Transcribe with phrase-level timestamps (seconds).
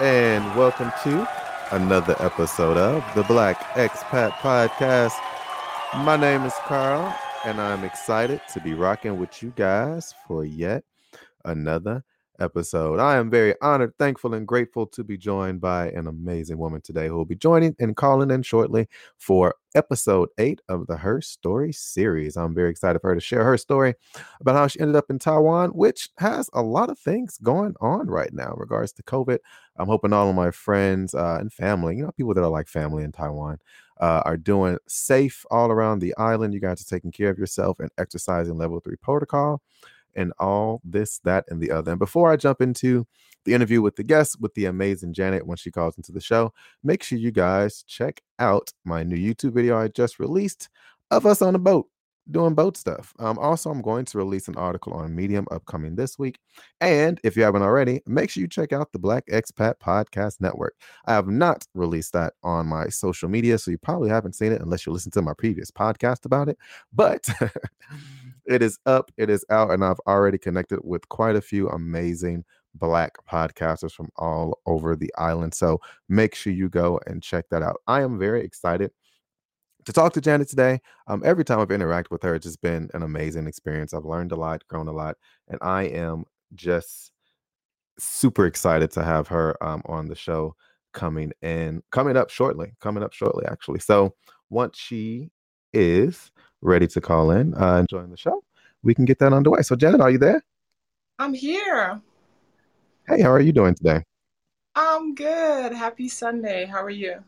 [0.00, 1.28] and welcome to
[1.72, 5.12] another episode of the Black Expat Podcast.
[5.92, 7.14] My name is Carl,
[7.44, 10.84] and I'm excited to be rocking with you guys for yet
[11.44, 12.02] another
[12.40, 12.98] episode.
[12.98, 17.08] I am very honored, thankful, and grateful to be joined by an amazing woman today
[17.08, 18.88] who will be joining and calling in shortly
[19.18, 22.36] for episode eight of the Her Story series.
[22.36, 23.94] I'm very excited for her to share her story
[24.40, 28.06] about how she ended up in Taiwan, which has a lot of things going on
[28.06, 29.38] right now in regards to COVID.
[29.76, 32.68] I'm hoping all of my friends uh, and family, you know, people that are like
[32.68, 33.58] family in Taiwan,
[34.00, 36.54] uh, are doing safe all around the island.
[36.54, 39.62] You guys are taking care of yourself and exercising level three protocol
[40.14, 41.92] and all this, that, and the other.
[41.92, 43.06] And before I jump into
[43.44, 46.52] the interview with the guest, with the amazing Janet when she calls into the show,
[46.82, 50.68] make sure you guys check out my new YouTube video I just released
[51.10, 51.88] of us on a boat
[52.30, 53.12] doing boat stuff.
[53.18, 56.38] Um, also, I'm going to release an article on Medium upcoming this week.
[56.80, 60.74] And if you haven't already, make sure you check out the Black Expat Podcast Network.
[61.06, 64.60] I have not released that on my social media, so you probably haven't seen it
[64.60, 66.58] unless you listen to my previous podcast about it.
[66.92, 67.28] But
[68.46, 72.44] it is up, it is out, and I've already connected with quite a few amazing
[72.74, 75.54] black podcasters from all over the island.
[75.54, 77.80] So make sure you go and check that out.
[77.86, 78.92] I am very excited
[79.84, 80.80] to talk to Janet today.
[81.06, 83.94] Um, every time I've interacted with her, it's just been an amazing experience.
[83.94, 85.16] I've learned a lot, grown a lot,
[85.48, 86.24] and I am
[86.54, 87.12] just
[87.98, 90.54] super excited to have her um, on the show
[90.92, 93.80] coming in, coming up shortly, coming up shortly, actually.
[93.80, 94.14] So
[94.48, 95.30] once she
[95.72, 96.30] is
[96.62, 98.42] ready to call in uh, and join the show,
[98.82, 99.62] we can get that underway.
[99.62, 100.42] So, Janet, are you there?
[101.18, 102.00] I'm here.
[103.06, 104.04] Hey, how are you doing today?
[104.74, 105.72] I'm good.
[105.72, 106.64] Happy Sunday.
[106.64, 107.22] How are you?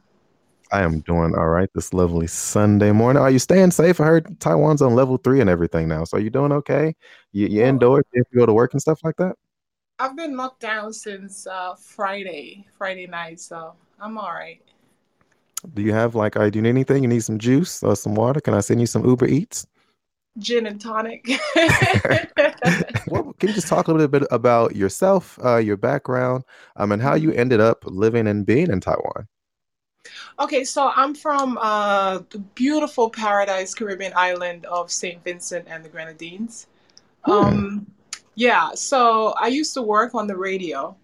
[0.73, 3.23] I am doing all right this lovely Sunday morning.
[3.23, 4.01] Are you staying safe?
[4.01, 6.05] I heard Taiwan's on level three and everything now.
[6.05, 6.95] So are you doing okay?
[7.33, 8.05] You, you indoors?
[8.15, 9.37] You have to go to work and stuff like that?
[9.99, 13.39] I've been locked down since uh, Friday, Friday night.
[13.41, 14.63] So I'm all right.
[15.75, 17.03] Do you have like, do you need anything?
[17.03, 18.41] You need some juice or some water?
[18.41, 19.67] Can I send you some Uber Eats?
[20.39, 21.27] Gin and tonic.
[23.07, 26.45] well, can you just talk a little bit about yourself, uh, your background,
[26.77, 27.41] um, and how you mm-hmm.
[27.41, 29.29] ended up living and being in Taiwan?
[30.41, 35.23] Okay, so I'm from uh, the beautiful paradise Caribbean island of St.
[35.23, 36.67] Vincent and the Grenadines.
[37.25, 37.33] Hmm.
[37.33, 37.87] Um,
[38.35, 40.97] yeah, so I used to work on the radio,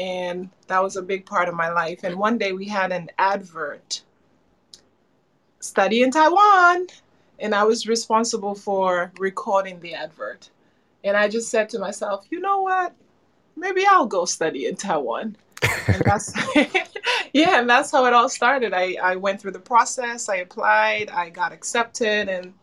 [0.00, 2.04] and that was a big part of my life.
[2.04, 4.02] And one day we had an advert
[5.60, 6.86] study in Taiwan,
[7.38, 10.48] and I was responsible for recording the advert.
[11.04, 12.94] And I just said to myself, you know what?
[13.56, 15.36] Maybe I'll go study in Taiwan.
[15.86, 16.32] and that's
[17.34, 18.72] yeah, and that's how it all started.
[18.72, 22.54] I, I went through the process, I applied, I got accepted, and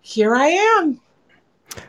[0.00, 1.00] here I am.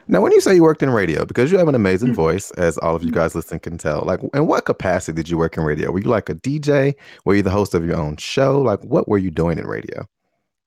[0.07, 2.15] Now, when you say you worked in radio, because you have an amazing mm-hmm.
[2.15, 5.37] voice, as all of you guys listening can tell, like, in what capacity did you
[5.37, 5.91] work in radio?
[5.91, 6.95] Were you like a DJ?
[7.25, 8.61] Were you the host of your own show?
[8.61, 10.07] Like, what were you doing in radio?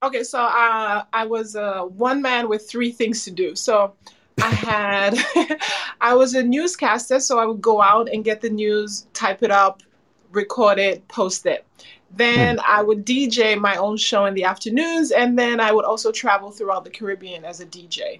[0.03, 3.55] Okay, so uh, I was a one man with three things to do.
[3.55, 3.93] So
[4.41, 5.17] I had,
[6.01, 9.51] I was a newscaster, so I would go out and get the news, type it
[9.51, 9.83] up,
[10.31, 11.65] record it, post it.
[12.09, 12.63] Then hmm.
[12.67, 16.51] I would DJ my own show in the afternoons, and then I would also travel
[16.51, 18.19] throughout the Caribbean as a DJ.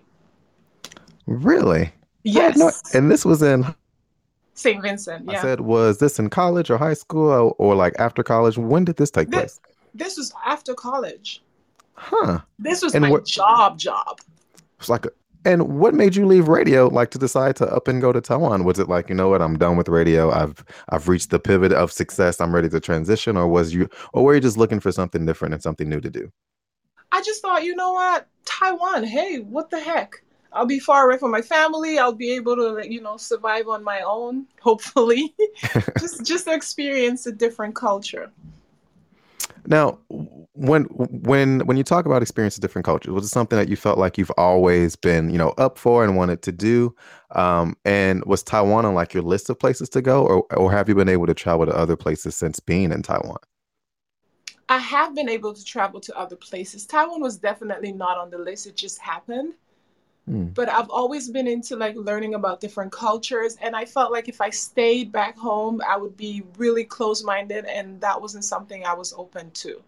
[1.25, 1.91] Really?
[2.23, 2.57] Yes.
[2.57, 3.65] No, and this was in
[4.53, 4.81] St.
[4.81, 5.25] Vincent.
[5.29, 5.39] Yeah.
[5.39, 8.57] I said, was this in college or high school or, or like after college?
[8.57, 9.59] When did this take this, place?
[9.93, 11.41] This was after college.
[11.95, 12.39] Huh.
[12.59, 14.19] This was and my job job.
[14.79, 15.09] It's like a,
[15.43, 18.63] and what made you leave radio, like to decide to up and go to Taiwan?
[18.63, 20.31] Was it like, you know what, I'm done with radio.
[20.31, 22.39] I've I've reached the pivot of success.
[22.39, 25.53] I'm ready to transition, or was you, or were you just looking for something different
[25.53, 26.31] and something new to do?
[27.11, 29.03] I just thought, you know what, Taiwan.
[29.03, 30.21] Hey, what the heck?
[30.53, 31.97] I'll be far away from my family.
[31.97, 34.47] I'll be able to, you know, survive on my own.
[34.61, 35.33] Hopefully,
[35.99, 38.31] just just experience a different culture.
[39.67, 39.99] Now,
[40.53, 43.75] when when when you talk about experience of different cultures, was it something that you
[43.75, 46.95] felt like you've always been, you know, up for and wanted to do?
[47.31, 50.89] Um, and was Taiwan on like your list of places to go, or or have
[50.89, 53.37] you been able to travel to other places since being in Taiwan?
[54.67, 56.85] I have been able to travel to other places.
[56.85, 59.53] Taiwan was definitely not on the list; it just happened.
[60.31, 60.53] Mm.
[60.53, 63.57] But I've always been into like learning about different cultures.
[63.61, 67.65] And I felt like if I stayed back home, I would be really close minded.
[67.65, 69.81] And that wasn't something I was open to.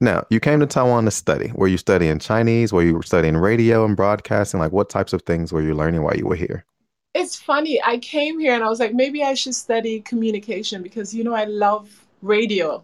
[0.00, 1.50] Now, you came to Taiwan to study.
[1.54, 2.72] Were you studying Chinese?
[2.72, 4.60] Were you studying radio and broadcasting?
[4.60, 6.64] Like, what types of things were you learning while you were here?
[7.14, 7.80] It's funny.
[7.82, 11.32] I came here and I was like, maybe I should study communication because, you know,
[11.32, 12.82] I love radio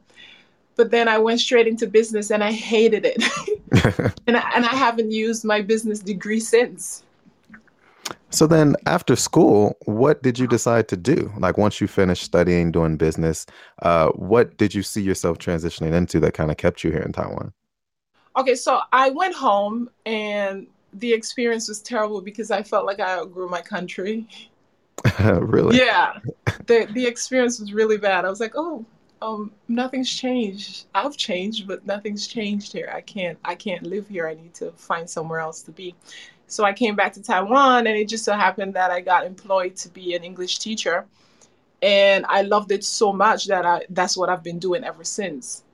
[0.81, 3.23] but then I went straight into business and I hated it.
[4.27, 7.05] and, I, and I haven't used my business degree since.
[8.31, 11.31] So then after school, what did you decide to do?
[11.37, 13.44] Like once you finished studying, doing business,
[13.82, 17.12] uh, what did you see yourself transitioning into that kind of kept you here in
[17.12, 17.53] Taiwan?
[18.38, 23.19] Okay, so I went home and the experience was terrible because I felt like I
[23.19, 24.26] outgrew my country.
[25.21, 25.76] really?
[25.76, 26.21] Yeah.
[26.65, 28.25] The the experience was really bad.
[28.25, 28.87] I was like, "Oh,
[29.23, 30.87] um nothing's changed.
[30.95, 32.91] I've changed, but nothing's changed here.
[32.95, 34.27] I can't I can't live here.
[34.29, 35.95] I need to find somewhere else to be."
[36.47, 39.77] So I came back to Taiwan and it just so happened that I got employed
[39.77, 41.07] to be an English teacher.
[41.83, 45.65] And I loved it so much that I that's what I've been doing ever since.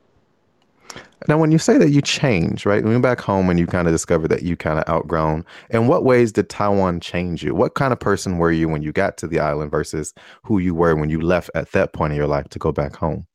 [1.28, 2.82] Now, when you say that you change, right?
[2.82, 5.88] When you're back home and you kind of discovered that you kind of outgrown, in
[5.88, 7.54] what ways did Taiwan change you?
[7.54, 10.14] What kind of person were you when you got to the island versus
[10.44, 12.94] who you were when you left at that point in your life to go back
[12.96, 13.26] home?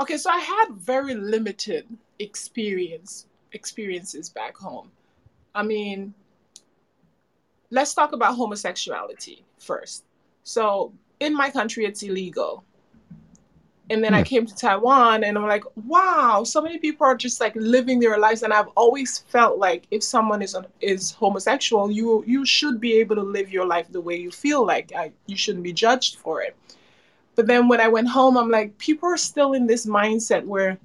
[0.00, 1.86] Okay, so I had very limited
[2.18, 4.90] experience experiences back home.
[5.54, 6.14] I mean,
[7.70, 10.04] let's talk about homosexuality first.
[10.42, 12.64] So, in my country, it's illegal
[13.90, 14.22] and then I Hmm.
[14.22, 18.18] came to Taiwan and I'm like, wow, so many people are just like living their
[18.18, 22.94] lives and I've always felt like if someone is is homosexual, you you should be
[22.94, 24.92] able to live your life the way you feel like.
[24.96, 26.56] I, you shouldn't be judged for it.
[27.34, 30.78] But then when I went home, I'm like, people are still in this mindset where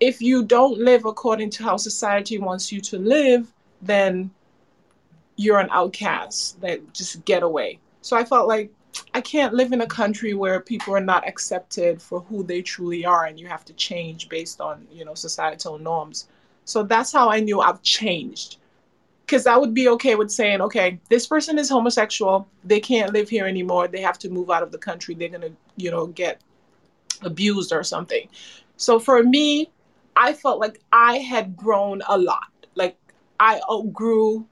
[0.00, 3.52] if you don't live according to how society wants you to live,
[3.82, 4.30] then
[5.36, 6.60] you're an outcast.
[6.60, 7.78] that just get away.
[8.02, 8.70] So I felt like
[9.14, 13.04] I can't live in a country where people are not accepted for who they truly
[13.04, 16.28] are and you have to change based on, you know, societal norms.
[16.64, 18.58] So that's how I knew I've changed.
[19.26, 22.48] Because I would be okay with saying, okay, this person is homosexual.
[22.62, 23.88] They can't live here anymore.
[23.88, 25.16] They have to move out of the country.
[25.16, 26.40] They're going to, you know, get
[27.22, 28.28] abused or something.
[28.76, 29.70] So for me,
[30.16, 32.52] I felt like I had grown a lot.
[32.76, 32.96] Like
[33.40, 34.46] I outgrew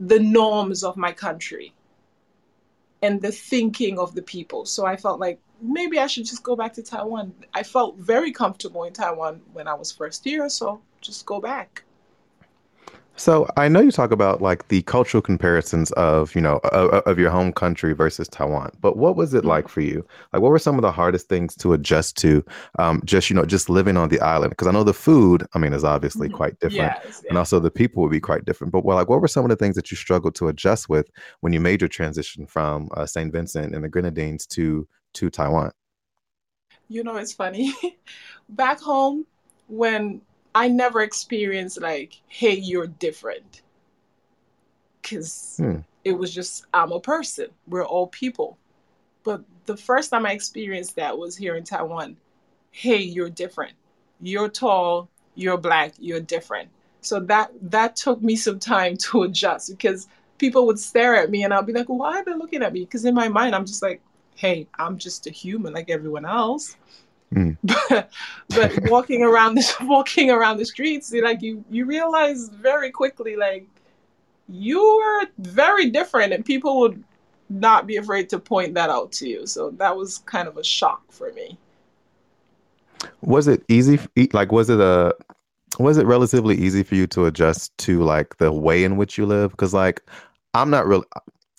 [0.00, 1.72] the norms of my country
[3.02, 4.66] and the thinking of the people.
[4.66, 7.32] So I felt like maybe I should just go back to Taiwan.
[7.54, 11.84] I felt very comfortable in Taiwan when I was first here, so just go back.
[13.16, 17.16] So I know you talk about like the cultural comparisons of, you know, of, of
[17.18, 19.44] your home country versus Taiwan, but what was it Mhm.
[19.44, 20.04] like for you?
[20.32, 22.44] Like, what were some of the hardest things to adjust to,
[22.80, 24.50] um, just, you know, just living on the island?
[24.50, 26.32] Because I know the food, I mean, is obviously Mhm.
[26.32, 28.72] quite different, Yes, and also the people would be quite different.
[28.72, 31.08] But well, like, what were some of the things that you struggled to adjust with
[31.40, 33.30] when you made your transition from uh, St.
[33.32, 35.70] Vincent and the Grenadines to to Taiwan?
[36.88, 37.74] You know, it's funny.
[38.48, 39.26] Back home,
[39.68, 40.20] when
[40.54, 43.62] I never experienced like, hey, you're different,
[45.02, 45.78] because Hmm.
[46.04, 47.48] it was just, I'm a person.
[47.66, 48.56] We're all people.
[49.24, 52.16] But the first time I experienced that was here in Taiwan.
[52.70, 53.72] Hey, you're different.
[54.20, 56.68] You're tall, you're black, you're different.
[57.00, 60.08] So that that took me some time to adjust because
[60.38, 62.80] people would stare at me and I'll be like, why are they looking at me?
[62.80, 64.00] Because in my mind, I'm just like,
[64.36, 66.76] hey, I'm just a human like everyone else.
[67.34, 67.56] Mm.
[67.88, 68.10] But
[68.50, 73.66] but walking around this walking around the streets, like you you realize very quickly like
[74.48, 77.02] you are very different and people would
[77.48, 79.46] not be afraid to point that out to you.
[79.46, 81.58] So that was kind of a shock for me.
[83.22, 83.98] Was it easy?
[84.32, 85.14] Like, was it a
[85.78, 89.26] was it relatively easy for you to adjust to like the way in which you
[89.26, 89.50] live?
[89.50, 90.02] Because like
[90.54, 91.06] I'm not really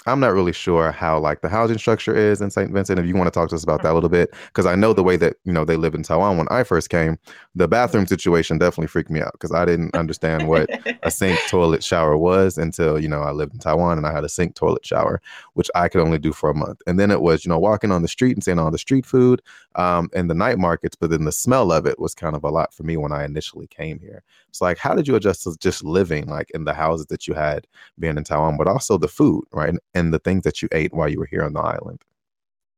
[0.07, 2.72] I'm not really sure how like the housing structure is in St.
[2.72, 3.00] Vincent.
[3.00, 4.94] If you want to talk to us about that a little bit, because I know
[4.94, 6.38] the way that you know they live in Taiwan.
[6.38, 7.18] When I first came,
[7.56, 10.69] the bathroom situation definitely freaked me out because I didn't understand what
[11.02, 14.24] a sink, toilet, shower was until you know I lived in Taiwan and I had
[14.24, 15.21] a sink, toilet, shower,
[15.54, 16.81] which I could only do for a month.
[16.85, 19.07] And then it was you know walking on the street and seeing all the street
[19.07, 19.42] food
[19.76, 22.50] um, and the night markets, but then the smell of it was kind of a
[22.50, 24.24] lot for me when I initially came here.
[24.50, 27.33] It's like, how did you adjust to just living like in the houses that you
[27.33, 27.68] had
[28.00, 29.74] being in Taiwan, but also the food, right?
[29.95, 32.04] And the things that you ate while you were here on the island.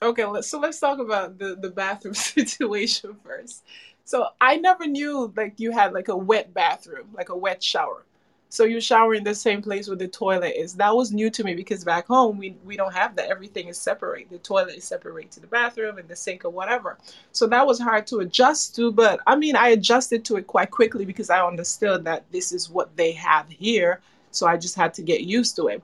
[0.02, 3.64] Okay, so let's talk about the the bathroom situation first.
[4.06, 8.06] So I never knew like you had like a wet bathroom, like a wet shower.
[8.50, 10.76] So you shower in the same place where the toilet is.
[10.76, 13.30] That was new to me because back home we we don't have that.
[13.30, 14.30] Everything is separate.
[14.30, 16.98] The toilet is separate to the bathroom and the sink or whatever.
[17.34, 20.72] So that was hard to adjust to, but I mean I adjusted to it quite
[20.72, 24.00] quickly because I understood that this is what they have here.
[24.32, 25.84] So I just had to get used to it.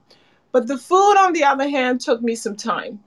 [0.54, 3.04] But the food on the other hand took me some time.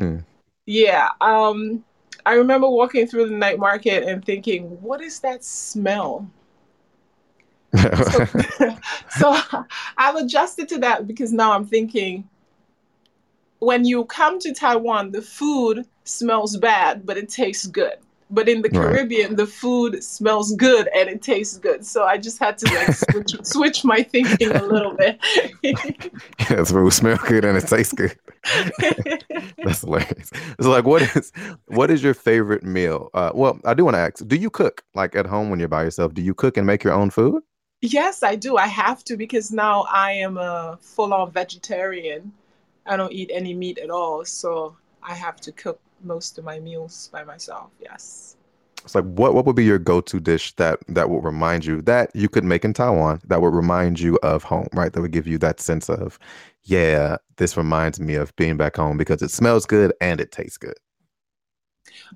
[0.00, 0.24] Mm.
[0.64, 1.84] Yeah, um,
[2.24, 6.30] I remember walking through the night market and thinking, "What is that smell?"
[7.76, 8.26] So,
[9.18, 9.36] so
[9.98, 12.28] I've adjusted to that because now I'm thinking,
[13.58, 17.96] when you come to Taiwan, the food smells bad, but it tastes good.
[18.34, 19.36] But in the Caribbean, right.
[19.36, 21.86] the food smells good and it tastes good.
[21.86, 25.18] So I just had to like switch, switch my thinking a little bit.
[25.62, 28.16] yeah, food smell good and it tastes good.
[29.64, 30.30] That's hilarious.
[30.58, 31.32] It's like what is
[31.66, 33.10] what is your favorite meal?
[33.14, 35.68] Uh, well, I do want to ask: Do you cook like at home when you're
[35.68, 36.12] by yourself?
[36.12, 37.42] Do you cook and make your own food?
[37.80, 38.56] Yes, I do.
[38.56, 42.32] I have to because now I am a full-on vegetarian.
[42.86, 46.60] I don't eat any meat at all, so I have to cook most of my
[46.60, 47.70] meals by myself.
[47.80, 48.36] Yes.
[48.84, 52.14] It's like what what would be your go-to dish that that would remind you that
[52.14, 54.92] you could make in Taiwan that would remind you of home, right?
[54.92, 56.18] That would give you that sense of,
[56.64, 60.58] yeah, this reminds me of being back home because it smells good and it tastes
[60.58, 60.74] good.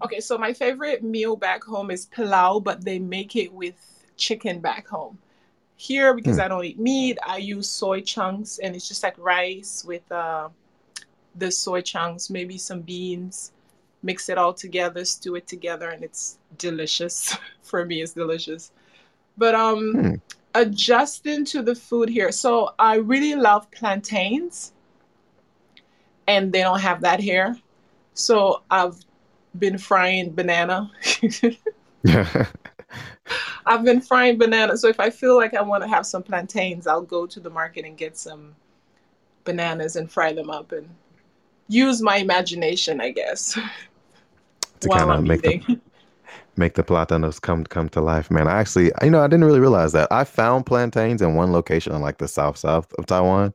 [0.03, 3.75] Okay, so my favorite meal back home is pilau, but they make it with
[4.17, 5.19] chicken back home.
[5.77, 6.43] Here, because hmm.
[6.43, 10.49] I don't eat meat, I use soy chunks, and it's just like rice with uh,
[11.37, 13.53] the soy chunks, maybe some beans,
[14.03, 17.37] mix it all together, stew it together, and it's delicious.
[17.63, 18.73] For me, it's delicious.
[19.37, 20.15] But um, hmm.
[20.55, 24.73] adjusting to the food here, so I really love plantains,
[26.27, 27.57] and they don't have that here.
[28.15, 28.97] So I've
[29.59, 30.91] been frying banana.
[33.67, 34.77] I've been frying banana.
[34.77, 37.51] So if I feel like I want to have some plantains, I'll go to the
[37.51, 38.55] market and get some
[39.45, 40.89] bananas and fry them up and
[41.69, 43.59] use my imagination, I guess.
[44.81, 45.81] to kind of make the,
[46.57, 48.49] make the platanos come come to life, man.
[48.49, 50.09] I actually, you know, I didn't really realize that.
[50.11, 53.55] I found plantains in one location in like the south south of Taiwan,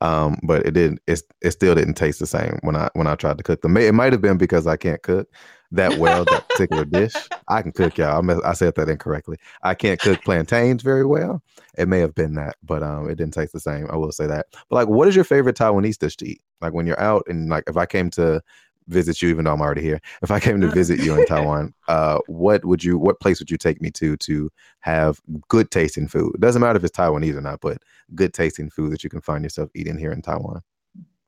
[0.00, 1.00] um, but it didn't.
[1.06, 3.76] It, it still didn't taste the same when I when I tried to cook them.
[3.76, 5.28] It might have been because I can't cook
[5.72, 7.14] that well that particular dish.
[7.48, 8.30] I can cook, y'all.
[8.30, 9.36] I, I said that incorrectly.
[9.62, 11.42] I can't cook plantains very well.
[11.76, 13.88] It may have been that, but um, it didn't taste the same.
[13.90, 14.46] I will say that.
[14.70, 16.40] But like, what is your favorite Taiwanese dish to eat?
[16.60, 18.40] Like when you're out and like, if I came to
[18.88, 20.00] visit you, even though I'm already here.
[20.22, 23.50] If I came to visit you in Taiwan, uh, what would you, what place would
[23.50, 24.50] you take me to to
[24.80, 26.34] have good tasting food?
[26.34, 27.78] It doesn't matter if it's Taiwanese or not, but
[28.14, 30.62] good tasting food that you can find yourself eating here in Taiwan.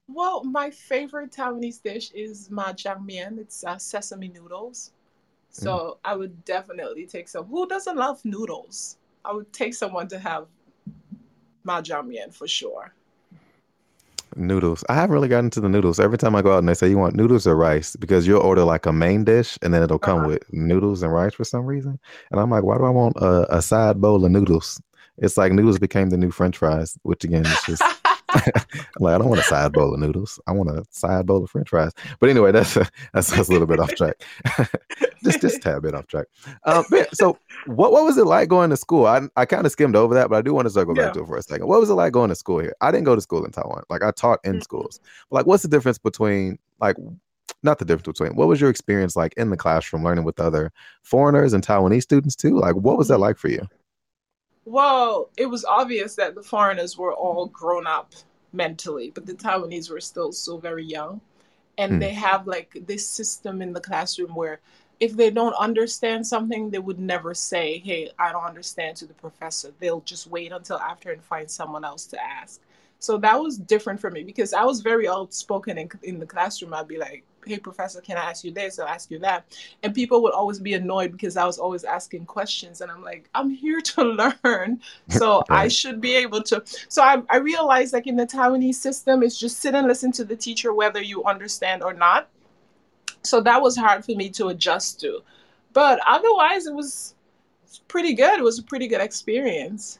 [0.08, 3.38] Well, my favorite Taiwanese dish is ma jiang mian.
[3.38, 4.92] It's uh, sesame noodles.
[5.50, 5.96] So mm.
[6.04, 7.44] I would definitely take some.
[7.46, 8.96] Who doesn't love noodles?
[9.24, 10.46] I would take someone to have
[11.64, 12.94] ma jiang mian for sure.
[14.36, 14.84] Noodles.
[14.88, 15.98] I haven't really gotten into the noodles.
[16.00, 18.40] Every time I go out and they say you want noodles or rice, because you'll
[18.40, 20.28] order like a main dish and then it'll come uh-huh.
[20.28, 21.98] with noodles and rice for some reason.
[22.30, 24.80] And I'm like, why do I want a, a side bowl of noodles?
[25.18, 27.82] It's like noodles became the new French fries, which again is just
[28.98, 30.38] like I don't want a side bowl of noodles.
[30.46, 31.92] I want a side bowl of French fries.
[32.20, 34.16] But anyway, that's a, that's, that's a little bit off track.
[35.24, 36.26] just just a tad bit off track.
[36.64, 39.06] Um, so what what was it like going to school?
[39.06, 41.04] I I kind of skimmed over that, but I do want to circle yeah.
[41.04, 41.66] back to it for a second.
[41.66, 42.74] What was it like going to school here?
[42.80, 43.84] I didn't go to school in Taiwan.
[43.88, 44.62] Like I taught in mm-hmm.
[44.62, 45.00] schools.
[45.30, 46.96] Like what's the difference between like
[47.62, 50.70] not the difference between what was your experience like in the classroom learning with other
[51.02, 52.58] foreigners and Taiwanese students too?
[52.58, 53.22] Like what was that mm-hmm.
[53.22, 53.66] like for you?
[54.68, 58.12] Well, it was obvious that the foreigners were all grown up
[58.52, 61.22] mentally, but the Taiwanese were still so very young.
[61.78, 62.00] And mm.
[62.00, 64.60] they have like this system in the classroom where
[65.00, 69.14] if they don't understand something, they would never say, Hey, I don't understand to the
[69.14, 69.72] professor.
[69.78, 72.60] They'll just wait until after and find someone else to ask.
[73.00, 76.74] So that was different for me because I was very outspoken in, in the classroom.
[76.74, 79.44] I'd be like, hey professor can i ask you this i'll ask you that?
[79.82, 83.28] And people would always be annoyed because i was always asking questions and i'm like
[83.34, 84.02] i'm here to
[84.44, 86.62] learn so i should be able to.
[86.88, 90.24] So I, I realized like in the taiwanese system it's just sit and listen to
[90.24, 92.28] the teacher whether you understand or not.
[93.22, 95.22] So that was hard for me to adjust to.
[95.72, 97.14] But otherwise it was
[97.88, 98.38] pretty good.
[98.38, 99.98] It was a pretty good experience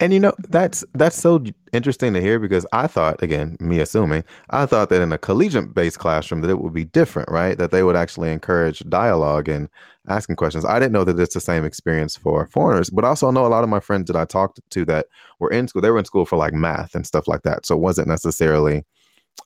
[0.00, 4.24] and you know, that's that's so interesting to hear because I thought, again, me assuming,
[4.50, 7.56] I thought that in a collegiate based classroom that it would be different, right?
[7.56, 9.68] That they would actually encourage dialogue and
[10.08, 10.64] asking questions.
[10.64, 13.48] I didn't know that it's the same experience for foreigners, but also I know a
[13.48, 15.06] lot of my friends that I talked to that
[15.40, 17.66] were in school, they were in school for like math and stuff like that.
[17.66, 18.84] So it wasn't necessarily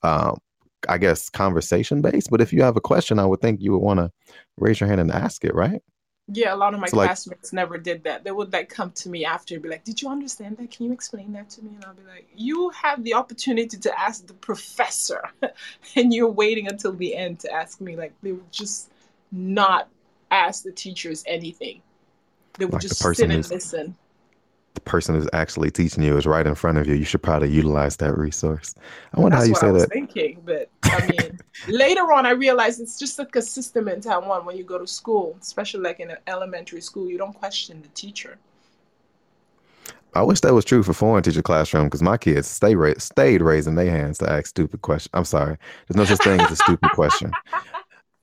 [0.03, 0.37] um,
[0.89, 3.79] I guess conversation based, but if you have a question, I would think you would
[3.81, 4.11] want to
[4.57, 5.81] raise your hand and ask it, right?
[6.27, 8.23] Yeah, a lot of my so classmates like, never did that.
[8.23, 10.71] They would like come to me after and be like, Did you understand that?
[10.71, 11.71] Can you explain that to me?
[11.75, 15.23] And I'll be like, You have the opportunity to ask the professor
[15.95, 17.95] and you're waiting until the end to ask me.
[17.95, 18.91] Like they would just
[19.31, 19.89] not
[20.29, 21.81] ask the teachers anything.
[22.57, 23.95] They would like just sit and listen
[24.73, 26.95] the person who's actually teaching you is right in front of you.
[26.95, 28.73] You should probably utilize that resource.
[29.13, 29.91] I wonder how you say I was that.
[29.91, 34.45] Thinking, but I mean, later on, I realized it's just like a system in Taiwan
[34.45, 37.87] when you go to school, especially like in an elementary school, you don't question the
[37.89, 38.37] teacher.
[40.13, 43.41] I wish that was true for foreign teacher classroom because my kids stay ra- stayed
[43.41, 45.11] raising their hands to ask stupid questions.
[45.13, 45.57] I'm sorry,
[45.87, 47.31] there's no such thing as a stupid question.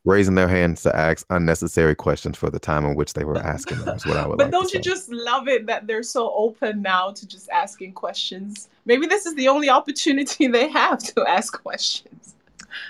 [0.04, 3.78] raising their hands to ask unnecessary questions for the time in which they were asking
[3.80, 6.32] them is what I would but like don't you just love it that they're so
[6.34, 8.68] open now to just asking questions?
[8.86, 12.17] Maybe this is the only opportunity they have to ask questions.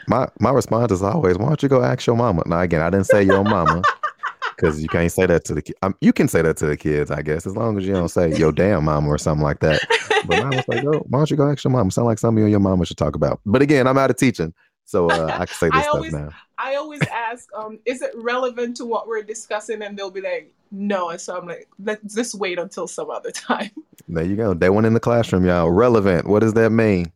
[0.07, 2.43] My my response is always, why don't you go ask your mama?
[2.47, 3.83] Now again, I didn't say your mama
[4.57, 6.77] because you can't say that to the ki- um, you can say that to the
[6.77, 9.61] kids, I guess, as long as you don't say your damn mama or something like
[9.61, 9.81] that.
[10.27, 11.91] But mine was like, oh, why don't you go ask your mama?
[11.91, 13.41] Sound like something you and your mama should talk about.
[13.47, 14.53] But again, I'm out of teaching,
[14.85, 16.31] so uh, I can say this I stuff always- now.
[16.61, 19.81] I always ask, um, is it relevant to what we're discussing?
[19.83, 21.11] And they'll be like, no.
[21.11, 23.71] And so I'm like, let's just wait until some other time.
[24.09, 24.55] There you go.
[24.55, 25.71] Day one in the classroom, y'all.
[25.71, 26.27] Relevant.
[26.27, 27.13] What does that mean?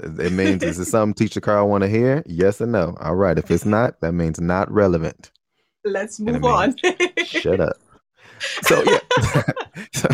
[0.00, 2.22] It means is it something teacher Carl want to hear?
[2.26, 2.96] Yes or no?
[3.00, 3.38] All right.
[3.38, 5.30] If it's not, that means not relevant.
[5.84, 6.74] Let's move on.
[7.24, 7.76] Shut up.
[8.62, 8.98] So yeah.
[9.94, 10.08] so,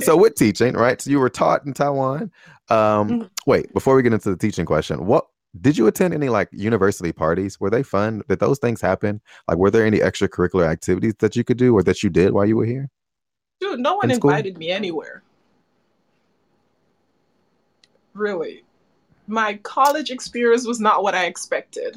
[0.00, 1.00] so with teaching, right?
[1.00, 2.32] So you were taught in Taiwan.
[2.68, 3.30] Um, Mhm.
[3.46, 5.26] wait, before we get into the teaching question, what
[5.60, 7.60] did you attend any like university parties?
[7.60, 8.22] Were they fun?
[8.28, 9.20] Did those things happen?
[9.48, 12.44] Like were there any extracurricular activities that you could do or that you did while
[12.44, 12.88] you were here?
[13.60, 15.22] Dude, no one In invited me anywhere.
[18.12, 18.65] Really.
[19.26, 21.96] My college experience was not what I expected.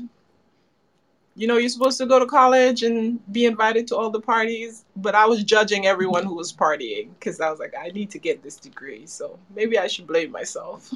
[1.35, 4.83] You know, you're supposed to go to college and be invited to all the parties,
[4.97, 8.19] but I was judging everyone who was partying because I was like, I need to
[8.19, 9.05] get this degree.
[9.05, 10.93] So maybe I should blame myself.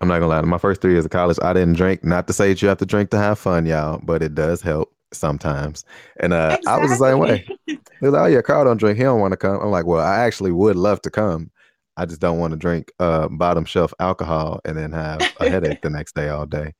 [0.00, 0.40] I'm not gonna lie.
[0.42, 2.04] My first three years of college, I didn't drink.
[2.04, 4.60] Not to say that you have to drink to have fun, y'all, but it does
[4.60, 5.84] help sometimes.
[6.18, 7.46] And uh, I was the same way.
[7.66, 7.80] Exactly.
[8.00, 8.98] They was like, oh yeah, Carl don't drink.
[8.98, 9.60] He don't want to come.
[9.60, 11.50] I'm like, well, I actually would love to come.
[11.96, 15.82] I just don't want to drink uh, bottom shelf alcohol and then have a headache
[15.82, 16.74] the next day all day.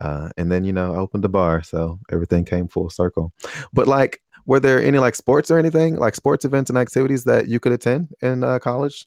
[0.00, 3.32] Uh, and then you know, I opened the bar, so everything came full circle.
[3.72, 7.48] But like, were there any like sports or anything like sports events and activities that
[7.48, 9.06] you could attend in uh, college?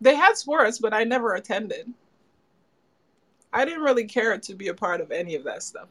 [0.00, 1.92] They had sports, but I never attended.
[3.52, 5.88] I didn't really care to be a part of any of that stuff.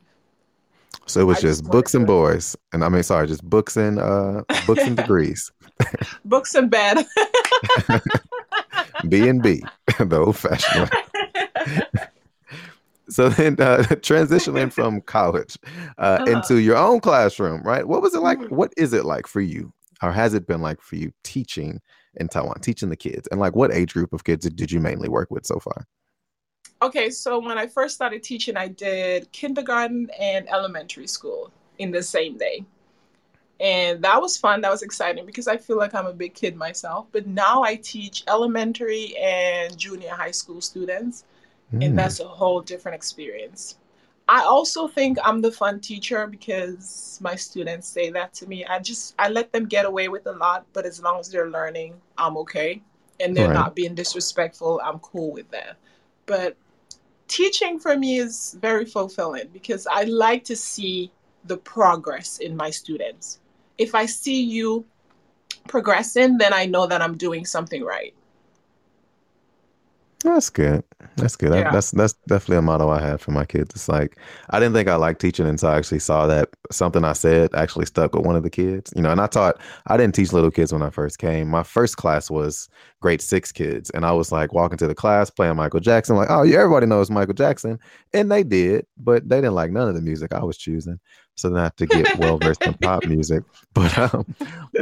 [1.05, 3.77] So it was I just just books and boys, and I mean, sorry, just books
[3.77, 5.51] and uh, books and degrees.
[6.25, 7.05] Books and bed.
[9.07, 11.81] B and B, the old fashioned way.
[13.09, 15.57] So then, uh, transitioning from college
[15.97, 16.31] uh, Uh-huh.
[16.31, 17.87] into your own classroom, right?
[17.87, 18.37] What was it like?
[18.37, 18.51] Mhm.
[18.51, 21.81] What is it like for you, or has it been like for you teaching
[22.15, 25.09] in Taiwan, teaching the kids, and like what age group of kids did you mainly
[25.09, 25.87] work with so far?
[26.81, 32.03] Okay, so when I first started teaching, I did kindergarten and elementary school in the
[32.03, 32.63] same day.
[33.59, 34.61] And that was fun.
[34.61, 37.07] That was exciting because I feel like I'm a big kid myself.
[37.11, 41.25] But now I teach elementary and junior high school students,
[41.73, 43.77] Mm, and that's a whole different experience.
[44.27, 48.65] I also think I'm the fun teacher because my students say that to me.
[48.65, 51.49] I just I let them get away with a lot, but as long as they're
[51.49, 52.83] learning, I'm okay.
[53.19, 53.59] And they're Right.
[53.61, 55.77] not being disrespectful, I'm cool with that.
[56.27, 56.57] But
[57.27, 61.11] teaching for me is very fulfilling because I like to see
[61.45, 63.39] the progress in my students.
[63.79, 64.85] If I see you
[65.67, 68.13] progressing, then I know that I'm doing something right.
[70.23, 70.83] That's good.
[71.15, 71.53] That's good.
[71.53, 71.71] Yeah.
[71.71, 73.69] that's that's definitely a motto I have for my kids.
[73.73, 74.17] It's like
[74.49, 77.85] I didn't think I liked teaching until I actually saw that something I said actually
[77.85, 78.91] stuck with one of the kids.
[78.95, 81.47] You know, and I taught I didn't teach little kids when I first came.
[81.47, 82.67] My first class was
[82.99, 86.29] grade six kids, and I was like walking to the class playing Michael Jackson, like,
[86.29, 87.79] oh yeah, everybody knows Michael Jackson,
[88.13, 90.99] and they did, but they didn't like none of the music I was choosing.
[91.39, 93.43] So have to get well versed in pop music.
[93.73, 94.35] But um,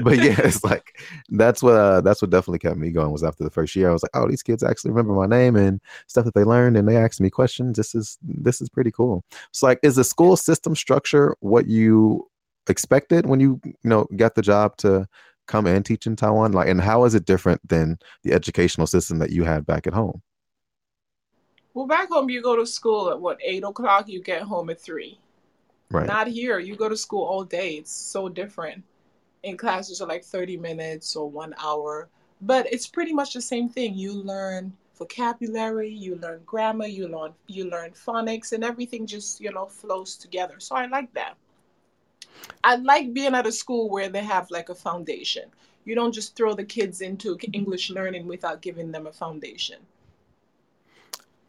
[0.04, 0.98] but yeah, it's like
[1.30, 3.90] that's what uh, that's what definitely kept me going was after the first year.
[3.90, 6.78] I was like, oh, these kids actually remember my name and stuff that they learned,
[6.78, 7.78] and they asked me questions.
[7.78, 9.24] This is this is pretty cool.
[9.52, 12.28] So like, is the school system structure what you
[12.70, 15.08] expected when you you know got the job to
[15.48, 16.52] come and teach in Taiwan?
[16.52, 19.94] Like, and how is it different than the educational system that you had back at
[19.94, 20.22] home?
[21.74, 24.10] Well, back home, you go to school at what, eight o'clock?
[24.10, 25.20] You get home at three.
[25.92, 26.08] Right.
[26.08, 26.60] Not here.
[26.60, 27.76] You go to school all day.
[27.76, 28.84] It's so different.
[29.44, 32.10] In classes are like 30 minutes or one hour.
[32.42, 33.96] But it's pretty much the same thing.
[33.96, 39.52] You learn vocabulary, you learn grammar, you learn you learn phonics, and everything just, you
[39.52, 40.60] know, flows together.
[40.60, 41.36] So I like that.
[42.64, 45.46] I like being at a school where they have like a foundation.
[45.86, 49.78] You don't just throw the kids into English learning without giving them a foundation.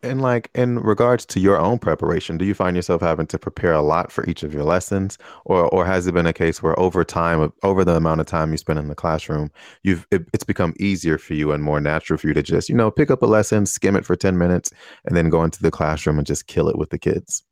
[0.02, 3.72] And like in regards to your own preparation, do you find yourself having to prepare
[3.72, 6.78] a lot for each of your lessons, or or has it been a case where
[6.78, 9.50] over time, over the amount of time you spend in the classroom,
[9.82, 12.76] you've it, it's become easier for you and more natural for you to just you
[12.76, 14.70] know pick up a lesson, skim it for ten minutes,
[15.04, 17.42] and then go into the classroom and just kill it with the kids?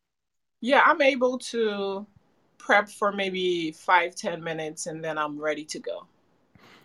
[0.61, 2.07] Yeah, I'm able to
[2.59, 6.07] prep for maybe five, ten minutes and then I'm ready to go.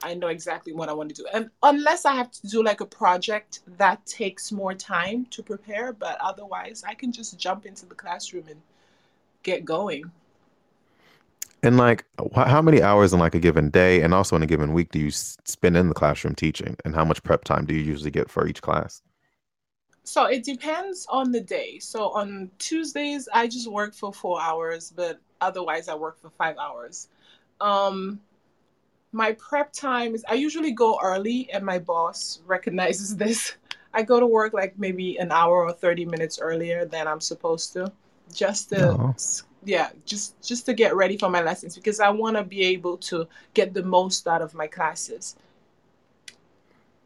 [0.03, 1.27] I know exactly what I want to do.
[1.33, 5.93] And unless I have to do like a project that takes more time to prepare,
[5.93, 8.61] but otherwise I can just jump into the classroom and
[9.43, 10.11] get going.
[11.63, 14.73] And like, how many hours in like a given day, and also in a given
[14.73, 17.81] week, do you spend in the classroom teaching, and how much prep time do you
[17.81, 19.03] usually get for each class?
[20.03, 21.77] So it depends on the day.
[21.77, 26.57] So on Tuesdays, I just work for four hours, but otherwise, I work for five
[26.57, 27.09] hours.
[27.59, 28.19] Um,
[29.11, 33.55] my prep time is I usually go early, and my boss recognizes this.
[33.93, 37.73] I go to work like maybe an hour or 30 minutes earlier than I'm supposed
[37.73, 37.91] to,
[38.33, 39.15] just to, No,
[39.65, 42.97] yeah, just just to get ready for my lessons because I want to be able
[43.09, 45.35] to get the most out of my classes.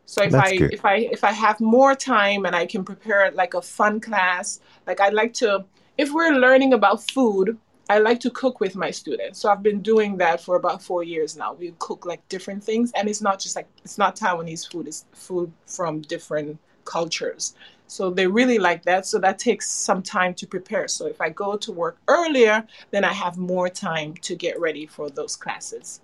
[0.05, 0.73] So if that's I good.
[0.73, 4.59] if I if I have more time and I can prepare like a fun class,
[4.87, 5.65] like I'd like to
[5.97, 7.57] if we're learning about food,
[7.89, 9.39] I like to cook with my students.
[9.39, 11.53] So I've been doing that for about four years now.
[11.53, 15.05] We cook like different things and it's not just like it's not Taiwanese food, it's
[15.13, 17.55] food from different cultures.
[17.87, 19.05] So they really like that.
[19.05, 20.87] So that takes some time to prepare.
[20.87, 24.87] So if I go to work earlier, then I have more time to get ready
[24.87, 26.01] for those classes.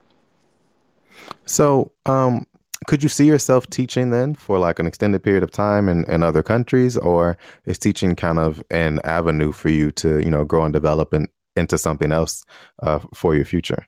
[1.46, 2.46] So, um,
[2.88, 6.24] could you see yourself teaching then for like an extended period of time in, in
[6.24, 10.64] other countries, or is teaching kind of an avenue for you to, you know, grow
[10.64, 12.44] and develop in, into something else
[12.82, 13.86] uh, for your future?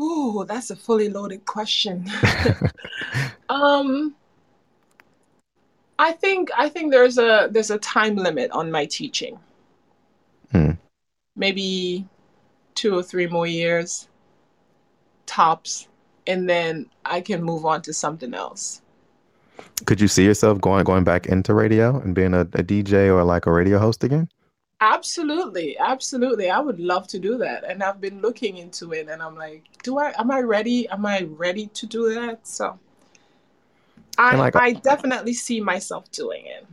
[0.00, 2.10] Ooh, that's a fully loaded question.
[3.48, 4.14] um,
[5.98, 9.38] I think I think there's a there's a time limit on my teaching.
[10.52, 10.72] Hmm.
[11.34, 12.06] Maybe
[12.74, 14.08] two or three more years
[15.24, 15.88] tops,
[16.26, 18.82] and then I can move on to something else.
[19.86, 23.24] Could you see yourself going going back into radio and being a, a DJ or
[23.24, 24.28] like a radio host again?
[24.80, 26.50] Absolutely, absolutely.
[26.50, 27.64] I would love to do that.
[27.64, 30.88] And I've been looking into it and I'm like, do I am I ready?
[30.88, 32.46] Am I ready to do that?
[32.46, 32.78] So
[34.18, 36.66] I like, I definitely see myself doing it.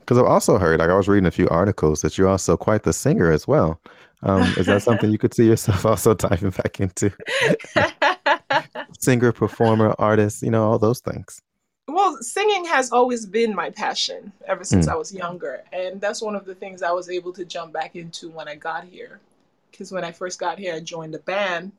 [0.00, 2.82] because I've also heard, like, I was reading a few articles that you're also quite
[2.82, 3.80] the singer as well.
[4.22, 7.12] Um, is that something you could see yourself also diving back into?
[9.00, 11.40] Singer, performer, artist, you know, all those things.
[11.92, 15.64] Well, singing has always been my passion ever since Mm, I was younger.
[15.72, 18.54] And that's one of the things I was able to jump back into when I
[18.54, 19.20] got here.
[19.70, 21.72] Because when I first got here, I joined a band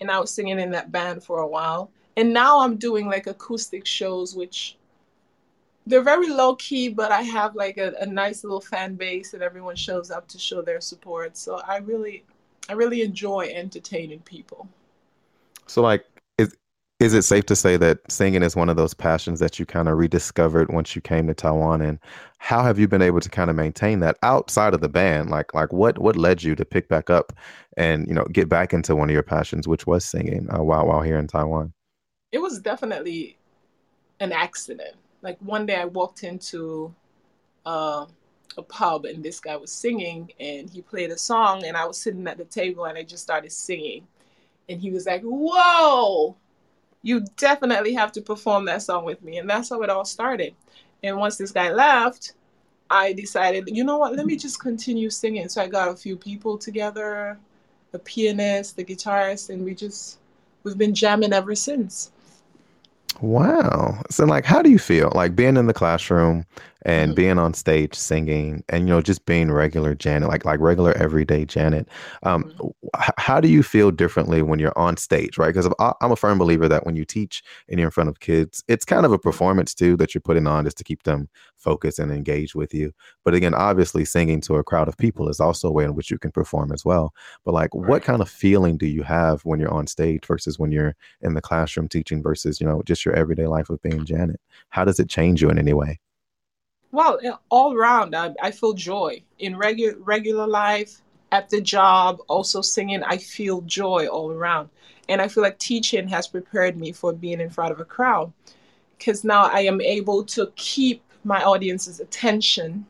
[0.00, 1.90] and I was singing in that band for a while.
[2.16, 4.76] And now I'm doing like acoustic shows, which
[5.86, 9.42] they're very low key, but I have like a, a nice little fan base and
[9.42, 11.36] everyone shows up to show their support.
[11.36, 12.24] So I really,
[12.68, 14.68] I really enjoy entertaining people.
[15.66, 16.04] So, like,
[17.02, 19.88] is it safe to say that singing is one of those passions that you kind
[19.88, 21.82] of rediscovered once you came to Taiwan?
[21.82, 21.98] And
[22.38, 25.28] how have you been able to kind of maintain that outside of the band?
[25.28, 27.32] Like, like what what led you to pick back up
[27.76, 30.86] and you know get back into one of your passions, which was singing, uh, while
[30.86, 31.72] while here in Taiwan?
[32.30, 33.36] It was definitely
[34.20, 34.94] an accident.
[35.22, 36.94] Like one day I walked into
[37.66, 38.06] uh,
[38.56, 42.00] a pub and this guy was singing and he played a song and I was
[42.00, 44.06] sitting at the table and I just started singing
[44.68, 46.36] and he was like, "Whoa,
[47.02, 50.54] you definitely have to perform that song with me." And that's how it all started.
[51.02, 52.32] And once this guy left,
[52.90, 55.48] I decided, you know what, let me just continue singing.
[55.48, 57.38] So I got a few people together,
[57.94, 60.18] a pianist, the guitarist, and we just
[60.62, 62.12] we've been jamming ever since.
[63.20, 64.02] Wow.
[64.10, 66.44] So like how do you feel like being in the classroom
[66.84, 70.92] and being on stage singing and you know just being regular Janet like like regular
[70.92, 71.88] everyday Janet
[72.24, 72.72] um Mhm.
[73.00, 75.68] h- how do you feel differently when you're on stage right because
[76.00, 78.84] I'm a firm believer that when you teach and you're in front of kids it's
[78.84, 82.10] kind of a performance too that you're putting on just to keep them focused and
[82.10, 82.92] engaged with you
[83.24, 86.10] but again obviously singing to a crowd of people is also a way in which
[86.10, 87.12] you can perform as well
[87.44, 90.72] but like what kind of feeling do you have when you're on stage versus when
[90.72, 94.40] you're in the classroom teaching versus you know just your everyday life of being Janet.
[94.70, 96.00] How does it change you in any way?
[96.92, 101.00] Well, all around, I, I feel joy in regular regular life,
[101.32, 103.02] at the job, also singing.
[103.02, 104.68] I feel joy all around,
[105.08, 108.32] and I feel like teaching has prepared me for being in front of a crowd
[108.98, 112.86] because now I am able to keep my audience's attention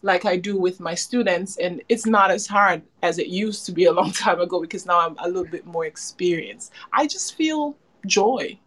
[0.00, 3.72] like I do with my students, and it's not as hard as it used to
[3.72, 6.72] be a long time ago because now I'm a little bit more experienced.
[6.92, 8.58] I just feel joy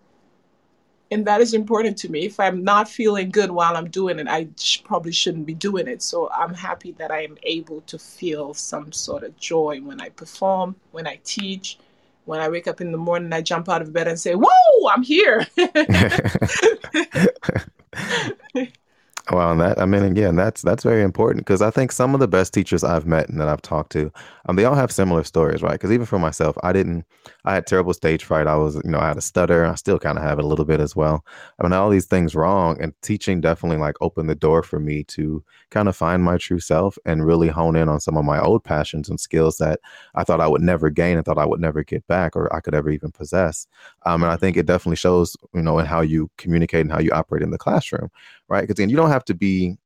[1.11, 2.25] and that is important to me.
[2.25, 5.87] If I'm not feeling good while I'm doing it, I sh- probably shouldn't be doing
[5.87, 6.01] it.
[6.01, 10.09] So I'm happy that I am able to feel some sort of joy when I
[10.09, 11.77] perform, when I teach,
[12.25, 14.89] when I wake up in the morning, I jump out of bed and say, "Whoa,
[14.89, 15.45] I'm here!"
[19.31, 22.19] Well, and that I mean, again, that's that's very important because I think some of
[22.19, 24.11] the best teachers I've met and that I've talked to,
[24.47, 25.71] um, they all have similar stories, right?
[25.71, 27.05] Because even for myself, I didn't,
[27.43, 28.45] I had terrible stage fright.
[28.45, 29.65] I was, you know, I had a stutter.
[29.65, 31.25] I still kind of have it a little bit as well.
[31.59, 35.03] I mean, all these things wrong, and teaching definitely like opened the door for me
[35.05, 38.39] to kind of find my true self and really hone in on some of my
[38.39, 39.79] old passions and skills that
[40.13, 42.59] I thought I would never gain and thought I would never get back or I
[42.59, 43.65] could ever even possess.
[44.05, 46.99] Um, and I think it definitely shows, you know, in how you communicate and how
[46.99, 48.09] you operate in the classroom
[48.49, 48.61] right?
[48.61, 49.77] Because again, you don't have to be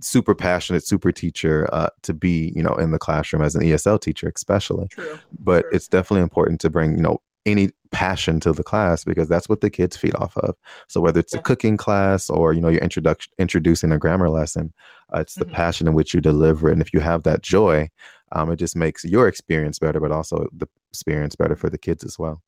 [0.00, 4.00] super passionate, super teacher uh, to be, you know, in the classroom as an ESL
[4.00, 4.88] teacher, especially.
[4.88, 5.18] True.
[5.38, 5.70] But True.
[5.72, 9.60] it's definitely important to bring, you know, any passion to the class because that's what
[9.60, 10.56] the kids feed off of.
[10.88, 11.40] So whether it's Yeah.
[11.40, 14.72] a cooking class or you know you're introduction introducing a grammar lesson,
[15.14, 15.52] uh, it's the Mhm.
[15.52, 16.72] passion in which you deliver, it.
[16.72, 17.90] and if you have that joy,
[18.32, 22.02] um, it just makes your experience better, but also the experience better for the kids
[22.02, 22.42] as well.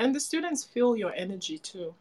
[0.00, 1.94] And the students feel your energy too.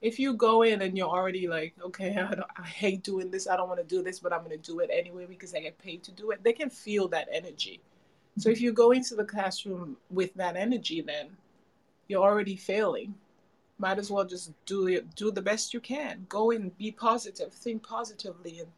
[0.00, 3.56] If you go in and you're already like, okay, I, I hate doing this, I
[3.56, 5.78] don't want to do this, but I'm going to do it anyway because I get
[5.78, 7.80] paid to do it, they can feel that energy.
[8.38, 11.36] So if you go into the classroom with that energy, then
[12.06, 13.14] you're already failing.
[13.78, 16.26] Might as well just do do the best you can.
[16.28, 18.68] Go in, be positive, think positively, and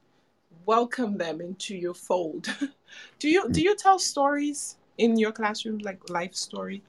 [0.67, 2.49] welcome them into your fold.
[3.19, 6.83] do you do you tell stories in your classroom, like life story?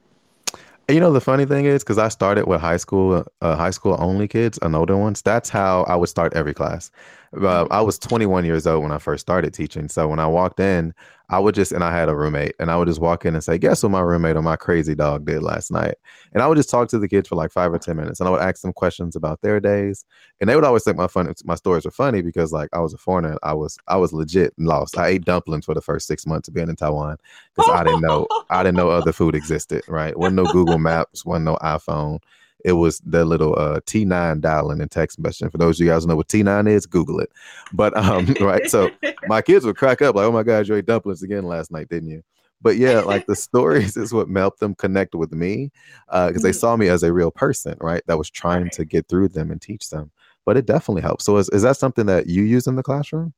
[0.90, 3.96] You know, the funny thing is, because I started with high school, uh, high school
[4.00, 5.22] only kids and older ones.
[5.22, 6.92] That's how I would start every class.
[7.40, 7.66] Uh.
[7.72, 9.88] I was 21 years old when I first started teaching.
[9.88, 10.94] So when I walked in,
[11.32, 13.44] I would just, and I had a roommate, and I would just walk in and
[13.44, 15.96] say, Guess what my roommate or my crazy dog did last night?
[16.34, 18.20] And I would just talk to the kids for like five or 10 minutes.
[18.20, 20.04] And I would ask them questions about their days.
[20.42, 22.94] And they would always think my fun, my stories were funny because like I was
[22.94, 23.38] a foreigner.
[23.44, 24.98] I was, I was legit lost.
[24.98, 27.16] I ate dumplings for the first six months of being in Taiwan
[27.56, 29.84] because I didn't know I didn't know other food existed.
[29.88, 30.18] Right?
[30.18, 32.20] wasn't no Google Maps, wasn't no iPhone.
[32.66, 35.52] It was the little uh, T9 dialing and text messaging.
[35.52, 37.32] For those of you guys who know what T9 is, Google it.
[37.74, 38.92] But um, right, so
[39.28, 41.90] my kids would crack up like, "Oh my God, you ate dumplings again last night,
[41.90, 42.24] didn't you?"
[42.62, 45.72] But yeah, like the stories is what helped them connect with me
[46.08, 46.56] because they Mhm.
[46.60, 48.04] saw me as a real person, right?
[48.08, 48.72] That was trying Right.
[48.74, 50.12] to get through them and teach them.
[50.46, 51.26] But it definitely helps.
[51.26, 53.34] So is, is that something that you use in the classroom?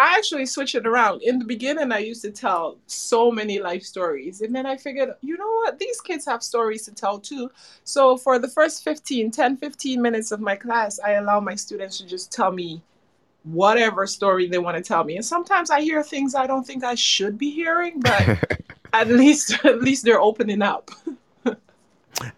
[0.00, 1.20] I actually switch it around.
[1.20, 4.40] In the beginning, I used to tell so many life stories.
[4.40, 5.78] And then I figured, you know what?
[5.78, 7.50] These kids have stories to tell too.
[7.84, 11.98] So for the first 15, 10, 15 minutes of my class, I allow my students
[11.98, 12.80] to just tell me
[13.42, 15.16] whatever story they want to tell me.
[15.16, 18.38] And sometimes I hear things I don't think I should be hearing, but
[18.94, 20.90] at least at least they're opening up.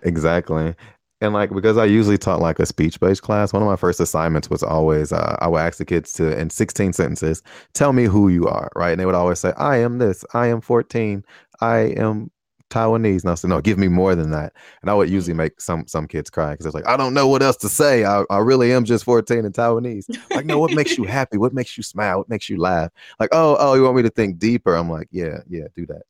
[0.03, 0.77] Exactly.
[1.23, 4.51] And like because I usually taught like a speech-based class, one of my first assignments
[4.51, 8.29] was always uh, I would ask the kids to in 16 sentences, tell me who
[8.29, 8.91] you are, right?
[8.91, 11.25] And they would always say, I am this, I am 14,
[11.61, 12.33] I am
[12.71, 13.23] Taiwanese.
[13.23, 14.53] And I said, no, give me more than that.
[14.81, 17.29] And I would usually make some some kids cry because it's like, I don't know
[17.29, 18.05] what else to say.
[18.05, 20.07] I, I really am just 14 and Taiwanese.
[20.35, 21.39] Like, no, what makes you happy?
[21.39, 22.19] What makes you smile?
[22.19, 22.91] What makes you laugh?
[23.21, 24.75] Like, oh, oh, you want me to think deeper?
[24.75, 26.03] I'm like, yeah, yeah, do that.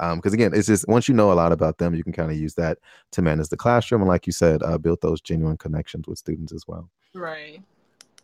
[0.00, 2.30] Um, because again, it's just once you know a lot about them, you can kind
[2.30, 2.78] of use that
[3.12, 6.52] to manage the classroom and, like you said, uh, build those genuine connections with students
[6.52, 6.90] as well.
[7.14, 7.60] Right.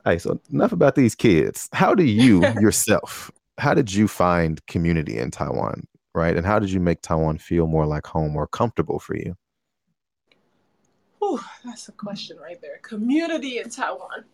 [0.04, 1.68] all right so enough about these kids.
[1.72, 3.30] How do you yourself?
[3.58, 6.36] How did you find community in Taiwan, right?
[6.36, 9.36] And how did you make Taiwan feel more like home or comfortable for you?
[11.18, 12.78] Whew, that's a question right there.
[12.82, 14.24] Community in Taiwan.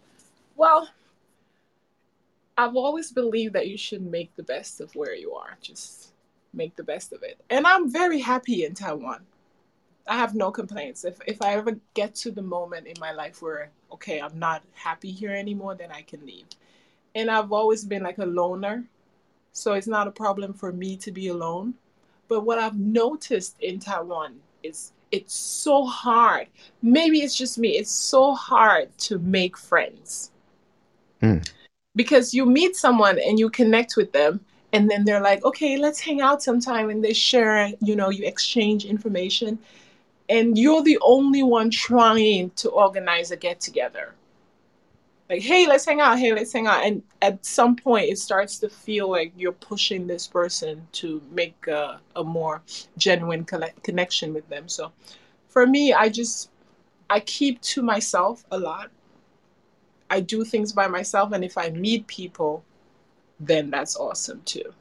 [0.55, 0.89] Well,
[2.57, 5.57] I've always believed that you should make the best of where you are.
[5.61, 6.12] Just
[6.55, 7.41] make the best of it.
[7.51, 9.21] And I'm very happy in Taiwan.
[10.09, 11.05] I have no complaints.
[11.05, 14.63] If if I ever get to the moment in my life where okay, I'm not
[14.75, 16.47] happy here anymore, then I can leave.
[17.15, 18.85] And I've always been like a loner,
[19.53, 21.75] so it's not a problem for me to be alone.
[22.29, 26.47] But what I've noticed in Taiwan is it's so hard.
[26.81, 27.77] Maybe it's just me.
[27.77, 30.31] It's so hard to make friends
[31.23, 31.49] Mm.
[31.95, 34.41] because you meet someone and you connect with them
[34.73, 38.27] and then they're like okay let's hang out sometime and they share you know you
[38.27, 39.59] exchange information
[40.33, 44.15] and you're the only one trying to organize a get together.
[45.29, 48.59] Like hey let's hang out hey let's hang out and at some point it starts
[48.61, 52.63] to feel like you're pushing this person to make a, a more
[52.99, 54.69] genuine connection with them.
[54.69, 54.93] So
[55.49, 56.51] for me i just
[57.11, 58.91] i keep to myself a lot.
[60.11, 62.65] I do things by myself and if i meet people
[63.47, 64.73] then that's awesome too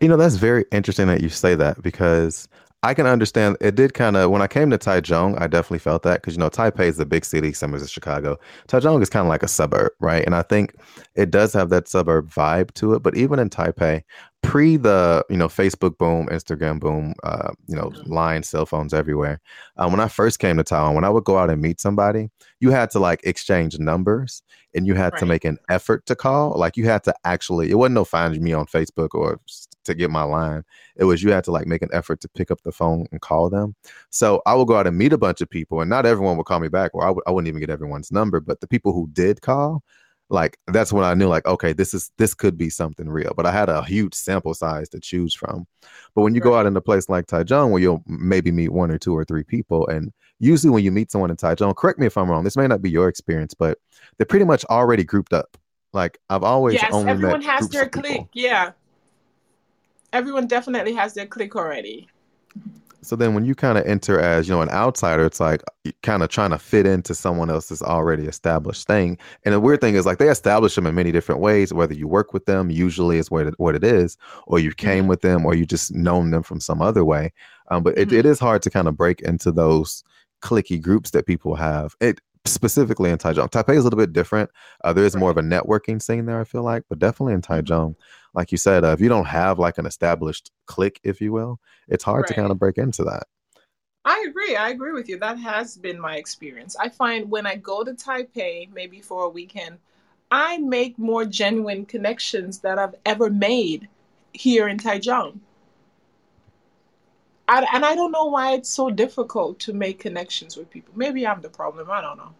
[0.00, 2.48] You know, that's very interesting that you say that because
[2.84, 3.56] I can understand.
[3.60, 6.38] It did kind of when I came to Taichung, I definitely felt that because you
[6.38, 8.38] know Taipei is a big city, same as Chicago.
[8.68, 10.24] Taichung is kind of like a suburb, right?
[10.24, 10.76] And I think
[11.16, 13.02] it does have that suburb vibe to it.
[13.02, 14.04] But even in Taipei,
[14.42, 19.40] pre the you know Facebook boom, Instagram boom, uh, you know line cell phones everywhere.
[19.76, 22.30] Um, when I first came to Taiwan, when I would go out and meet somebody,
[22.60, 24.42] you had to like exchange numbers
[24.74, 25.20] and you had right.
[25.20, 26.52] to make an effort to call.
[26.58, 29.40] Like you had to actually, it wasn't no find me on Facebook or
[29.84, 30.62] to get my line.
[30.96, 33.20] It was you had to like make an effort to pick up the phone and
[33.20, 33.74] call them.
[34.10, 36.46] So I would go out and meet a bunch of people, and not everyone would
[36.46, 38.40] call me back, or I w- I wouldn't even get everyone's number.
[38.40, 39.82] But the people who did call,
[40.30, 43.46] like that's when I knew like okay this is this could be something real but
[43.46, 45.66] I had a huge sample size to choose from
[46.14, 46.50] but when you right.
[46.50, 49.24] go out in a place like Taichung where you'll maybe meet one or two or
[49.24, 52.44] three people and usually when you meet someone in Taichung correct me if I'm wrong
[52.44, 53.78] this may not be your experience but
[54.16, 55.56] they're pretty much already grouped up
[55.92, 58.72] like I've always yes only everyone has their clique yeah
[60.12, 62.08] everyone definitely has their clique already.
[63.00, 65.62] So then when you kind of enter as, you know, an outsider, it's like
[66.02, 69.18] kind of trying to fit into someone else's already established thing.
[69.44, 72.08] And the weird thing is like they establish them in many different ways, whether you
[72.08, 75.08] work with them, usually is what it, what it is, or you came mm-hmm.
[75.08, 77.32] with them, or you just known them from some other way.
[77.70, 78.02] Um, but mm-hmm.
[78.02, 80.02] it, it is hard to kind of break into those
[80.42, 81.94] clicky groups that people have.
[82.00, 83.50] It specifically in Taichung.
[83.50, 84.50] Taipei is a little bit different.
[84.82, 87.42] Uh, there is more of a networking scene there, I feel like, but definitely in
[87.42, 87.72] mm-hmm.
[87.72, 87.94] Taichung,
[88.38, 91.58] like you said, uh, if you don't have like an established clique, if you will,
[91.88, 92.28] it's hard right.
[92.28, 93.24] to kind of break into that.
[94.04, 94.54] I agree.
[94.54, 95.18] I agree with you.
[95.18, 96.76] That has been my experience.
[96.76, 99.78] I find when I go to Taipei, maybe for a weekend,
[100.30, 103.88] I make more genuine connections that I've ever made
[104.32, 105.40] here in Taichung.
[107.48, 110.92] I, and I don't know why it's so difficult to make connections with people.
[110.94, 111.90] Maybe I'm the problem.
[111.90, 112.32] I don't know.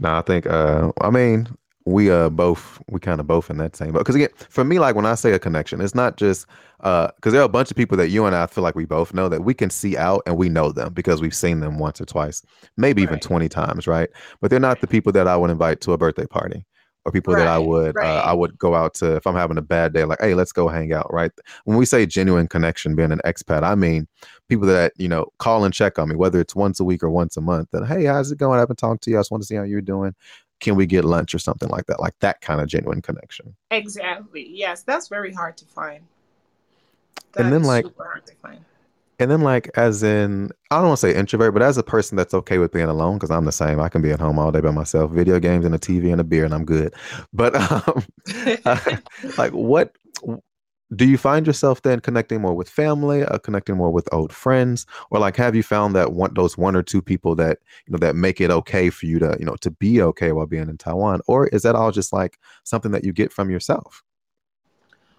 [0.00, 0.46] No, I think.
[0.46, 1.46] Uh, I mean,
[1.86, 4.78] we uh both we kind of both in that same but because again for me
[4.78, 6.46] like when i say a connection it's not just
[6.80, 8.84] uh because there are a bunch of people that you and i feel like we
[8.84, 11.78] both know that we can see out and we know them because we've seen them
[11.78, 12.42] once or twice
[12.76, 13.10] maybe right.
[13.10, 15.98] even 20 times right but they're not the people that i would invite to a
[15.98, 16.64] birthday party
[17.06, 18.04] or people right, that I would right.
[18.04, 20.50] uh, I would go out to if I'm having a bad day, like, hey, let's
[20.50, 21.30] go hang out, right?
[21.62, 24.08] When we say genuine connection, being an expat, I mean
[24.48, 27.10] people that you know call and check on me, whether it's once a week or
[27.10, 27.68] once a month.
[27.70, 28.56] That hey, how's it going?
[28.56, 29.18] I haven't talked to you.
[29.18, 30.16] I just want to see how you're doing.
[30.60, 32.00] Can we get lunch or something like that?
[32.00, 33.54] Like that kind of genuine connection.
[33.70, 34.48] Exactly.
[34.48, 36.02] Yes, that's very hard to find.
[37.32, 38.64] That and then like hard to find
[39.18, 42.16] and then like as in I don't want to say introvert, but as a person
[42.16, 43.80] that's okay with being alone, because I'm the same.
[43.80, 46.20] I can be at home all day by myself, video games and a TV and
[46.20, 46.94] a beer, and I'm good.
[47.32, 48.04] But um,
[48.64, 48.96] uh,
[49.38, 49.96] like, what
[50.94, 54.86] do you find yourself then connecting more with family, or connecting more with old friends,
[55.10, 57.98] or like have you found that one those one or two people that you know
[57.98, 60.78] that make it okay for you to you know to be okay while being in
[60.78, 64.04] Taiwan, or is that all just like something that you get from yourself?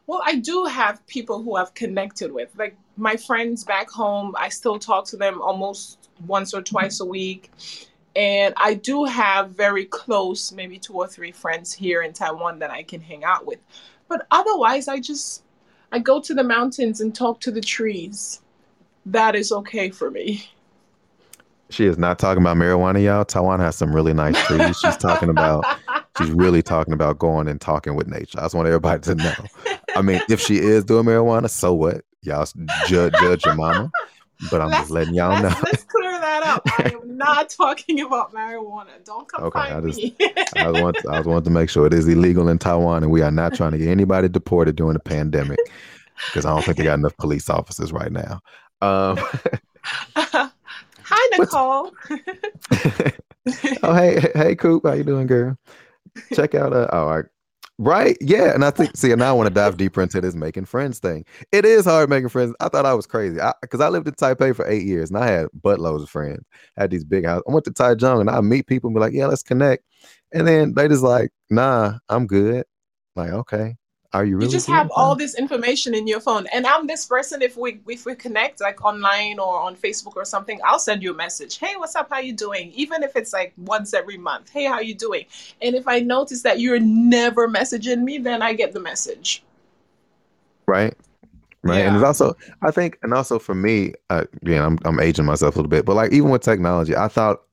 [0.05, 2.49] Well, I do have people who I've connected with.
[2.57, 7.05] Like my friends back home, I still talk to them almost once or twice a
[7.05, 7.51] week.
[8.15, 12.71] And I do have very close, maybe two or three friends here in Taiwan that
[12.71, 13.59] I can hang out with.
[14.07, 15.43] But otherwise, I just
[15.91, 18.41] I go to the mountains and talk to the trees.
[19.05, 20.43] That is okay for me.
[21.69, 23.25] She is not talking about marijuana, y'all.
[23.25, 24.77] Taiwan has some really nice trees.
[24.79, 25.65] She's talking about
[26.17, 28.39] she's really talking about going and talking with nature.
[28.39, 29.33] I just want everybody to know.
[29.95, 32.03] I mean, if she is doing marijuana, so what?
[32.21, 32.47] Y'all
[32.87, 33.91] judge judge your mama.
[34.51, 35.61] But I'm let's, just letting y'all let's, know.
[35.65, 35.83] Let's
[36.57, 36.79] up.
[36.79, 39.03] I am not talking about marijuana.
[39.03, 40.15] Don't come okay, find I just, me.
[40.55, 43.11] I was want I was wanting to make sure it is illegal in Taiwan, and
[43.11, 45.59] we are not trying to get anybody deported during the pandemic
[46.27, 48.41] because I don't think they got enough police officers right now.
[48.81, 49.19] Um,
[50.15, 50.49] uh,
[51.03, 51.91] hi, Nicole.
[53.83, 55.57] oh, hey, hey, Coop, how you doing, girl?
[56.33, 57.23] Check out uh, oh,
[57.77, 58.17] right.
[58.21, 58.53] Yeah.
[58.53, 61.25] And I think, see, now I want to dive deeper into this making friends thing.
[61.51, 62.55] It is hard making friends.
[62.59, 65.17] I thought I was crazy because I, I, lived in Taipei for eight years and
[65.17, 66.43] I had buttloads of friends.
[66.77, 67.43] I had these big houses.
[67.47, 69.83] I went to Taichung and I meet people and be like, yeah, let's connect.
[70.33, 72.65] And then they just like, nah, I'm good.
[73.15, 73.75] Like, okay.
[74.17, 74.47] Are you really?
[74.47, 76.47] You just have all this information in your phone.
[76.51, 77.43] And I'm this person.
[77.43, 81.11] If we if we connect like online or on Facebook or something, I'll send you
[81.11, 81.59] a message.
[81.59, 82.09] Hey, what's up?
[82.09, 82.71] How you doing?
[82.71, 84.49] Even if it's like once every month.
[84.49, 85.25] Hey, how you doing?
[85.61, 89.43] And if I notice that you're never messaging me, then I get the message.
[90.65, 90.95] Right.
[91.61, 91.79] Right.
[91.79, 91.87] Yeah.
[91.87, 95.55] And it's also, I think, and also for me, uh, yeah, I'm I'm aging myself
[95.55, 97.43] a little bit, but like even with technology, I thought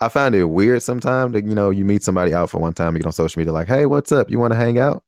[0.00, 2.94] I find it weird sometimes that you know you meet somebody out for one time,
[2.94, 4.30] you get on social media like, hey, what's up?
[4.30, 5.02] You want to hang out?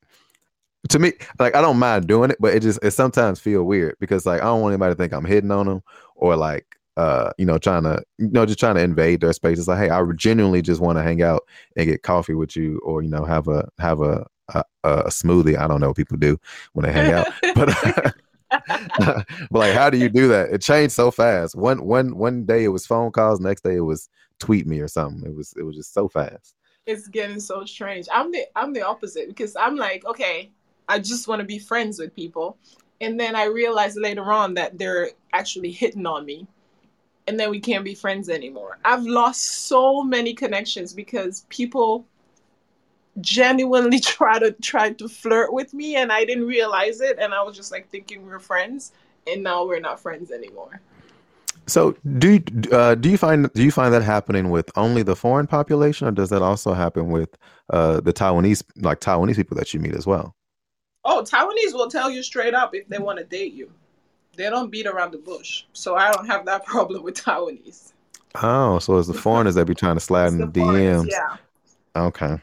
[0.89, 3.97] To me, like I don't mind doing it, but it just it sometimes feel weird
[4.01, 5.83] because like I don't want anybody to think I'm hitting on them
[6.15, 9.59] or like uh you know trying to you know just trying to invade their space.
[9.59, 11.43] It's like hey, I genuinely just want to hang out
[11.77, 15.59] and get coffee with you or you know have a have a a, a smoothie.
[15.59, 16.39] I don't know what people do
[16.73, 18.15] when they hang out, but
[18.69, 20.51] but like, how do you do that?
[20.51, 21.55] It changed so fast.
[21.55, 24.09] One one one day it was phone calls, next day it was
[24.41, 25.29] tweet me or something.
[25.29, 26.55] It was it was just so fast.
[26.87, 28.07] It's getting so strange.
[28.13, 30.53] I'm the I'm the opposite because I'm like, okay,
[30.89, 32.57] I just want to be friends with people.
[33.01, 36.47] And then I realized later on that they're actually hitting on me.
[37.27, 38.79] And then we can't be friends anymore.
[38.85, 42.07] I've lost so many connections because people
[43.21, 47.43] genuinely try to try to flirt with me and I didn't realize it and I
[47.43, 48.93] was just like thinking we are friends
[49.27, 50.81] and now we're not friends anymore.
[51.67, 52.41] So do
[52.73, 56.13] uh, do you find do you find that happening with only the foreign population or
[56.13, 57.37] does that also happen with
[57.71, 60.35] uh, the Taiwanese like Taiwanese people that you meet as well?
[61.05, 63.71] Oh, Taiwanese will tell you straight up if they want to date you.
[64.37, 65.65] They don't beat around the bush.
[65.73, 67.93] So I don't have that problem with Taiwanese.
[68.43, 71.09] Oh, so it's the foreigners that be trying to slide in the, the DMs.
[71.11, 71.37] Yeah.
[71.97, 72.39] Okay.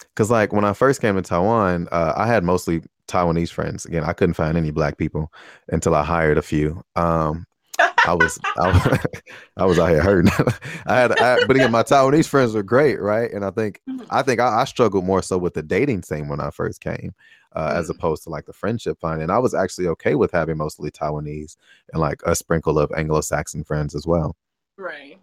[0.00, 3.84] Because like when I first came to Taiwan, uh, I had mostly Taiwanese friends.
[3.84, 5.32] Again, I couldn't find any black people
[5.68, 6.82] until I hired a few.
[6.96, 7.46] Um,
[7.78, 9.06] I was I, was,
[9.56, 10.32] I was out here hurting.
[10.86, 13.30] I had, I, but again, my Taiwanese friends were great, right?
[13.32, 14.04] And I think mm-hmm.
[14.10, 17.14] I think I, I struggled more so with the dating scene when I first came,
[17.52, 17.78] uh, mm-hmm.
[17.78, 19.30] as opposed to like the friendship finding.
[19.30, 21.56] I was actually okay with having mostly Taiwanese
[21.92, 24.36] and like a sprinkle of Anglo-Saxon friends as well.
[24.76, 25.18] Right.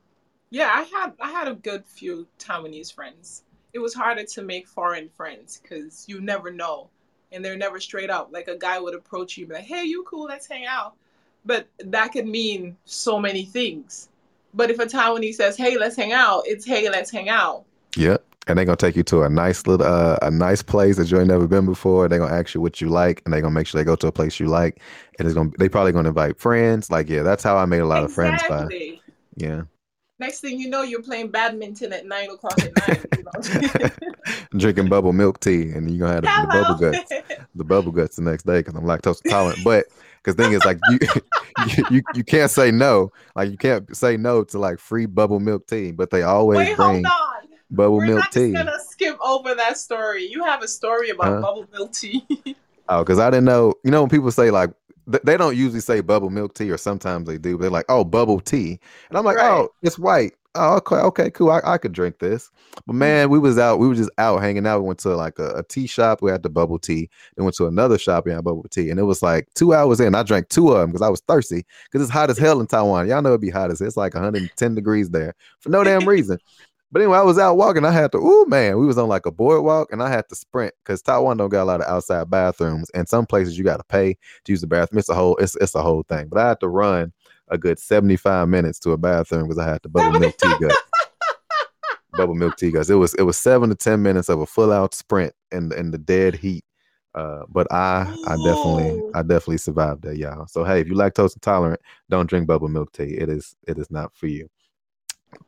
[0.49, 3.43] Yeah, I had I had a good few Taiwanese friends
[3.73, 6.89] it was harder to make foreign friends because you never know
[7.31, 9.83] and they're never straight up like a guy would approach you and be like hey
[9.83, 10.95] you cool let's hang out
[11.45, 14.09] but that could mean so many things
[14.53, 17.63] but if a taiwanese says hey let's hang out it's hey let's hang out
[17.95, 21.09] yep and they're gonna take you to a nice little uh, a nice place that
[21.09, 22.09] you ain't never been before.
[22.09, 24.07] They're gonna ask you what you like, and they're gonna make sure they go to
[24.07, 24.81] a place you like.
[25.17, 26.91] And it's gonna they probably gonna invite friends.
[26.91, 28.35] Like yeah, that's how I made a lot exactly.
[28.35, 28.99] of friends by
[29.37, 29.61] yeah
[30.23, 33.05] next thing you know, you're playing badminton at nine o'clock at night.
[33.17, 33.89] You know?
[34.57, 38.15] Drinking bubble milk tea, and you're gonna have the, the bubble guts, the bubble guts
[38.15, 39.59] the next day because I'm lactose intolerant.
[39.63, 39.87] But
[40.23, 40.79] because thing is, like
[41.77, 43.11] you, you, you can't say no.
[43.35, 46.77] Like you can't say no to like free bubble milk tea, but they always Wait,
[46.77, 47.05] bring
[47.71, 48.51] bubble We're milk tea.
[48.51, 50.25] We're gonna skip over that story.
[50.25, 52.25] You have a story about bubble milk tea.
[52.89, 53.73] oh, because I didn't know.
[53.83, 54.71] You know when people say like
[55.05, 57.57] they don't usually say bubble milk tea, or sometimes they do.
[57.57, 59.51] They're like, "Oh, bubble tea," and I'm like, right.
[59.51, 61.49] "Oh, it's white." Oh, okay, okay, cool.
[61.49, 62.51] I, I could drink this.
[62.85, 62.99] But mm.
[62.99, 63.79] man, we was out.
[63.79, 64.81] We were just out hanging out.
[64.81, 66.21] We went to like a, a tea shop.
[66.21, 67.09] We had the bubble tea.
[67.35, 68.25] Then went to another shop.
[68.25, 70.13] We had bubble tea, and it was like two hours in.
[70.13, 71.65] I drank two of them because I was thirsty.
[71.85, 73.07] Because it's hot as hell in Taiwan.
[73.07, 76.37] Y'all know it'd be hot as it's like 110 degrees there for no damn reason.
[76.93, 77.85] But anyway, I was out walking.
[77.85, 80.35] I had to, oh man, we was on like a boardwalk and I had to
[80.35, 82.91] sprint because Taiwan don't got a lot of outside bathrooms.
[82.91, 84.99] And some places you got to pay to use the bathroom.
[84.99, 86.27] It's a whole, it's, it's a whole thing.
[86.27, 87.11] But I had to run
[87.49, 90.75] a good 75 minutes to a bathroom because I had to bubble milk tea gut.
[92.13, 92.89] bubble milk tea guys.
[92.89, 95.91] It was it was seven to ten minutes of a full out sprint in in
[95.91, 96.63] the dead heat.
[97.15, 100.47] Uh, but I I definitely I definitely survived that, y'all.
[100.47, 103.15] So hey, if you lactose intolerant, don't drink bubble milk tea.
[103.15, 104.49] It is it is not for you.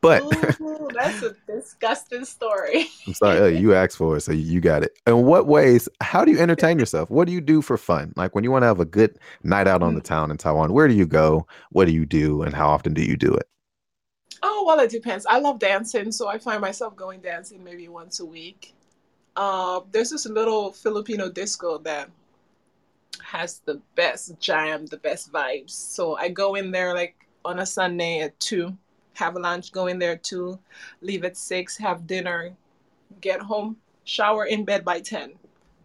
[0.00, 0.22] But
[0.60, 2.86] Ooh, that's a disgusting story.
[3.06, 4.98] I'm sorry, you asked for it, so you got it.
[5.06, 5.88] In what ways?
[6.00, 7.10] How do you entertain yourself?
[7.10, 8.12] What do you do for fun?
[8.16, 10.04] Like when you want to have a good night out on the mm.
[10.04, 11.46] town in Taiwan, where do you go?
[11.70, 13.48] What do you do, and how often do you do it?
[14.42, 15.26] Oh well, it depends.
[15.26, 18.74] I love dancing, so I find myself going dancing maybe once a week.
[19.34, 22.10] Uh, there's this little Filipino disco that
[23.22, 25.70] has the best jam, the best vibes.
[25.70, 28.76] So I go in there like on a Sunday at two
[29.16, 30.58] have lunch, go in there too,
[31.00, 32.52] leave at six, have dinner,
[33.20, 35.32] get home, shower in bed by 10.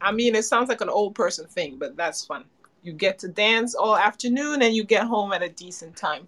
[0.01, 2.43] I mean, it sounds like an old person thing, but that's fun.
[2.84, 6.27] You get to dance all afternoon and you get home at a decent time.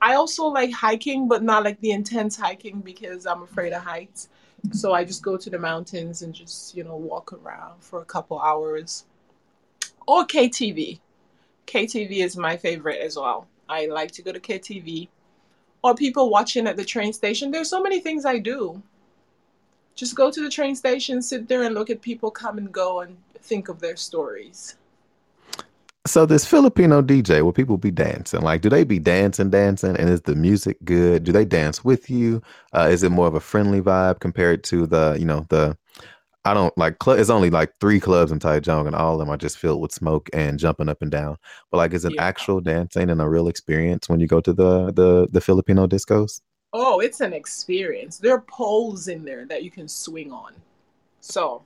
[0.00, 4.28] I also like hiking, but not like the intense hiking because I'm afraid of heights.
[4.72, 8.04] So I just go to the mountains and just, you know, walk around for a
[8.04, 9.04] couple hours.
[10.06, 11.00] Or KTV.
[11.66, 13.46] KTV is my favorite as well.
[13.68, 15.08] I like to go to KTV
[15.82, 17.50] or people watching at the train station.
[17.50, 18.82] There's so many things I do.
[19.94, 23.00] Just go to the train station, sit there and look at people come and go
[23.00, 24.76] and think of their stories.
[26.06, 28.40] So this Filipino DJ, will people be dancing?
[28.40, 31.24] Like, do they be dancing, dancing, and is the music good?
[31.24, 32.40] Do they dance with you?
[32.72, 35.76] Uh, is it more of a friendly vibe compared to the, you know, the
[36.48, 39.28] I don't like cl- it's only like three clubs in Taichung and all of them
[39.28, 41.36] are just filled with smoke and jumping up and down.
[41.70, 42.24] But like is an yeah.
[42.24, 46.40] actual dancing and a real experience when you go to the the the Filipino discos?
[46.72, 48.16] Oh, it's an experience.
[48.16, 50.54] There are poles in there that you can swing on.
[51.20, 51.62] So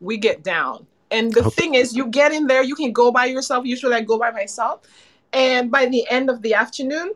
[0.00, 0.86] we get down.
[1.10, 1.50] And the okay.
[1.50, 3.66] thing is you get in there, you can go by yourself.
[3.66, 4.82] Usually I go by myself.
[5.34, 7.12] And by the end of the afternoon,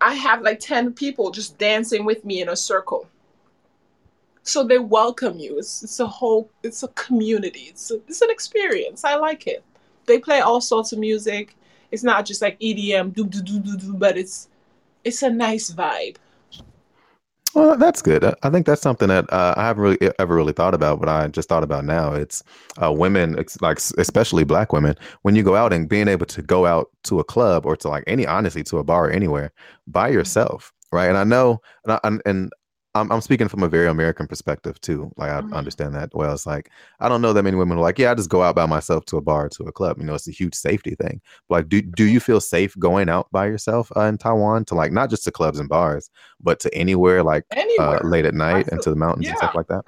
[0.00, 3.08] I have like 10 people just dancing with me in a circle
[4.42, 8.30] so they welcome you it's, it's a whole it's a community it's, a, it's an
[8.30, 9.62] experience i like it
[10.06, 11.56] they play all sorts of music
[11.92, 14.48] it's not just like EDM do do do do do, but it's
[15.04, 16.16] it's a nice vibe.
[17.54, 18.24] Well, that's good.
[18.42, 21.28] I think that's something that uh, I haven't really ever really thought about, but I
[21.28, 22.14] just thought about now.
[22.14, 22.42] It's
[22.82, 26.64] uh, women, like especially black women, when you go out and being able to go
[26.64, 29.52] out to a club or to like any, honestly, to a bar or anywhere
[29.86, 31.08] by yourself, right?
[31.08, 32.52] And I know, and, I, and
[32.94, 35.10] I'm, I'm speaking from a very American perspective too.
[35.16, 35.54] Like I mm-hmm.
[35.54, 36.34] understand that well.
[36.34, 36.70] It's like
[37.00, 39.06] I don't know that many women are like, yeah, I just go out by myself
[39.06, 39.98] to a bar, to a club.
[39.98, 41.20] You know, it's a huge safety thing.
[41.48, 44.74] But like, do do you feel safe going out by yourself uh, in Taiwan to
[44.74, 48.04] like not just to clubs and bars, but to anywhere like uh, anywhere.
[48.04, 49.30] Uh, late at night feel, and to the mountains yeah.
[49.30, 49.84] and stuff like that?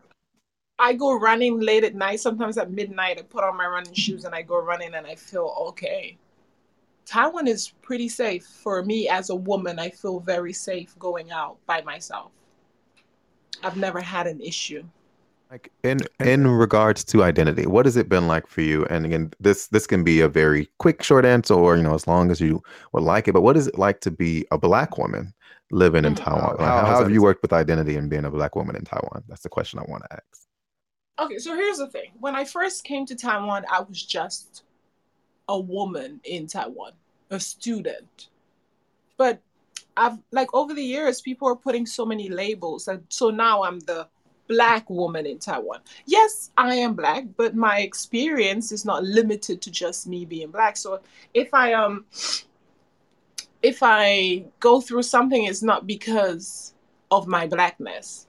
[0.78, 2.20] I go running late at night.
[2.20, 5.14] Sometimes at midnight, I put on my running shoes and I go running, and I
[5.14, 6.16] feel okay.
[7.04, 9.78] Taiwan is pretty safe for me as a woman.
[9.78, 12.32] I feel very safe going out by myself.
[13.62, 14.84] I've never had an issue.
[15.50, 18.86] Like in in regards to identity, what has it been like for you?
[18.86, 22.06] And again, this this can be a very quick, short answer, or you know, as
[22.06, 23.32] long as you would like it.
[23.32, 25.32] But what is it like to be a black woman
[25.70, 26.24] living in mm-hmm.
[26.24, 26.56] Taiwan?
[26.58, 29.22] Like, how, how have you worked with identity and being a black woman in Taiwan?
[29.28, 30.46] That's the question I want to ask.
[31.20, 32.10] Okay, so here's the thing.
[32.18, 34.64] When I first came to Taiwan, I was just
[35.48, 36.92] a woman in Taiwan,
[37.30, 38.28] a student.
[39.16, 39.40] But
[39.96, 43.80] I've like over the years, people are putting so many labels, and so now I'm
[43.80, 44.08] the
[44.48, 45.80] black woman in Taiwan.
[46.06, 50.76] Yes, I am black, but my experience is not limited to just me being black.
[50.76, 51.00] So
[51.32, 52.04] if I um
[53.62, 56.74] if I go through something, it's not because
[57.10, 58.26] of my blackness.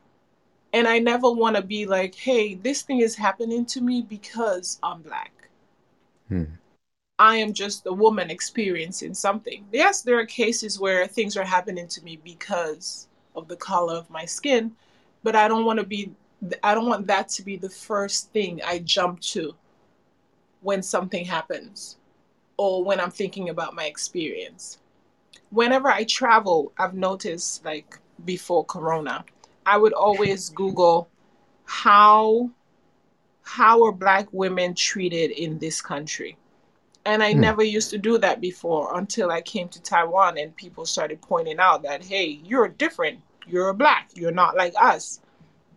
[0.71, 4.79] And I never want to be like, hey, this thing is happening to me because
[4.83, 5.31] I'm black.
[6.27, 6.43] Hmm.
[7.17, 9.65] I am just a woman experiencing something.
[9.71, 14.09] Yes, there are cases where things are happening to me because of the color of
[14.09, 14.75] my skin,
[15.23, 16.11] but I don't want to be
[16.61, 19.55] I don't want that to be the first thing I jump to
[20.61, 21.97] when something happens
[22.57, 24.79] or when I'm thinking about my experience.
[25.51, 29.23] Whenever I travel, I've noticed like before corona,
[29.65, 31.09] I would always google
[31.63, 32.51] how
[33.43, 36.37] how are black women treated in this country?
[37.05, 37.39] And I hmm.
[37.39, 41.59] never used to do that before until I came to Taiwan and people started pointing
[41.59, 43.19] out that, hey, you're different.
[43.47, 44.09] You're black.
[44.15, 45.21] You're not like us.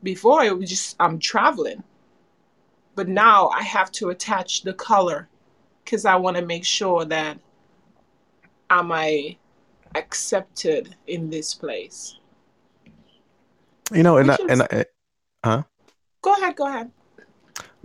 [0.03, 1.83] Before it was just, I'm traveling.
[2.95, 5.29] But now I have to attach the color
[5.85, 7.39] because I want to make sure that
[8.71, 9.37] am I
[9.95, 12.19] accepted in this place.
[13.93, 14.85] You know, and I, and I,
[15.45, 15.63] huh?
[16.21, 16.91] Go ahead, go ahead.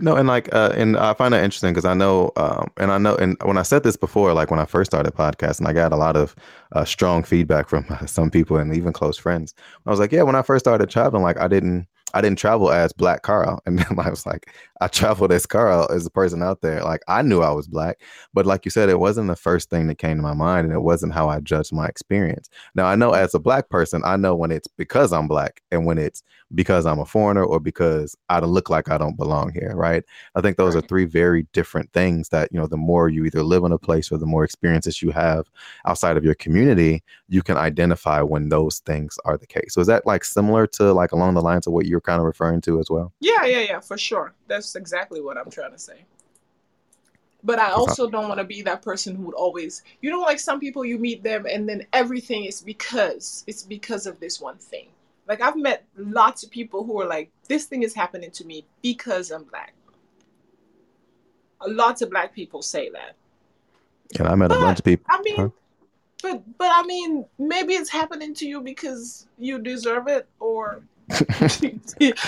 [0.00, 2.98] No, and like, uh, and I find that interesting because I know, um, and I
[2.98, 5.92] know, and when I said this before, like when I first started podcasting, I got
[5.92, 6.34] a lot of
[6.72, 9.54] uh, strong feedback from some people and even close friends.
[9.86, 12.72] I was like, yeah, when I first started traveling, like I didn't, I didn't travel
[12.72, 16.60] as Black Carl, and I was like, I traveled as Carl as a person out
[16.60, 16.82] there.
[16.82, 18.00] Like I knew I was black,
[18.32, 20.74] but like you said, it wasn't the first thing that came to my mind, and
[20.74, 22.48] it wasn't how I judged my experience.
[22.74, 25.86] Now I know as a black person, I know when it's because I'm black, and
[25.86, 26.22] when it's
[26.54, 29.72] because I'm a foreigner, or because I don't look like I don't belong here.
[29.74, 30.02] Right?
[30.34, 30.84] I think those right.
[30.84, 32.28] are three very different things.
[32.30, 35.02] That you know, the more you either live in a place or the more experiences
[35.02, 35.48] you have
[35.84, 39.74] outside of your community, you can identify when those things are the case.
[39.74, 42.26] So is that like similar to like along the lines of what you're kind of
[42.26, 43.12] referring to as well?
[43.20, 44.34] Yeah, yeah, yeah, for sure.
[44.46, 46.04] That's exactly what I'm trying to say.
[47.42, 50.40] But I also don't want to be that person who would always, you know, like
[50.40, 54.56] some people you meet them and then everything is because it's because of this one
[54.56, 54.88] thing.
[55.28, 58.64] Like I've met lots of people who are like, this thing is happening to me
[58.82, 59.74] because I'm black.
[61.66, 63.14] Lots of black people say that.
[64.18, 65.06] And I met but, a bunch of people.
[65.10, 65.48] I mean, huh?
[66.22, 72.18] but but I mean, maybe it's happening to you because you deserve it, or that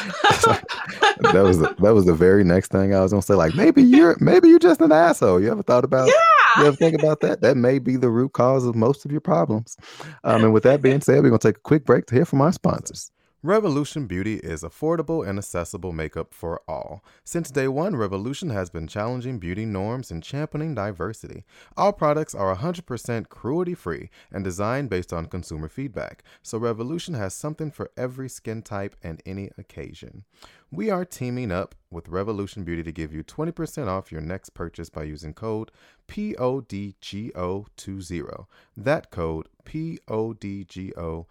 [1.34, 3.34] was the, that was the very next thing I was gonna say.
[3.34, 5.40] Like maybe you're maybe you're just an asshole.
[5.40, 6.08] You ever thought about?
[6.08, 6.60] Yeah.
[6.60, 7.40] You ever think about that?
[7.40, 9.76] That may be the root cause of most of your problems.
[10.24, 12.40] Um, and with that being said, we're gonna take a quick break to hear from
[12.40, 13.10] our sponsors.
[13.46, 17.04] Revolution Beauty is affordable and accessible makeup for all.
[17.22, 21.44] Since day one, Revolution has been challenging beauty norms and championing diversity.
[21.76, 27.34] All products are 100% cruelty free and designed based on consumer feedback, so Revolution has
[27.34, 30.24] something for every skin type and any occasion.
[30.72, 34.90] We are teaming up with Revolution Beauty to give you 20% off your next purchase
[34.90, 35.70] by using code
[36.08, 38.46] PODGO20.
[38.76, 41.26] That code PODGO20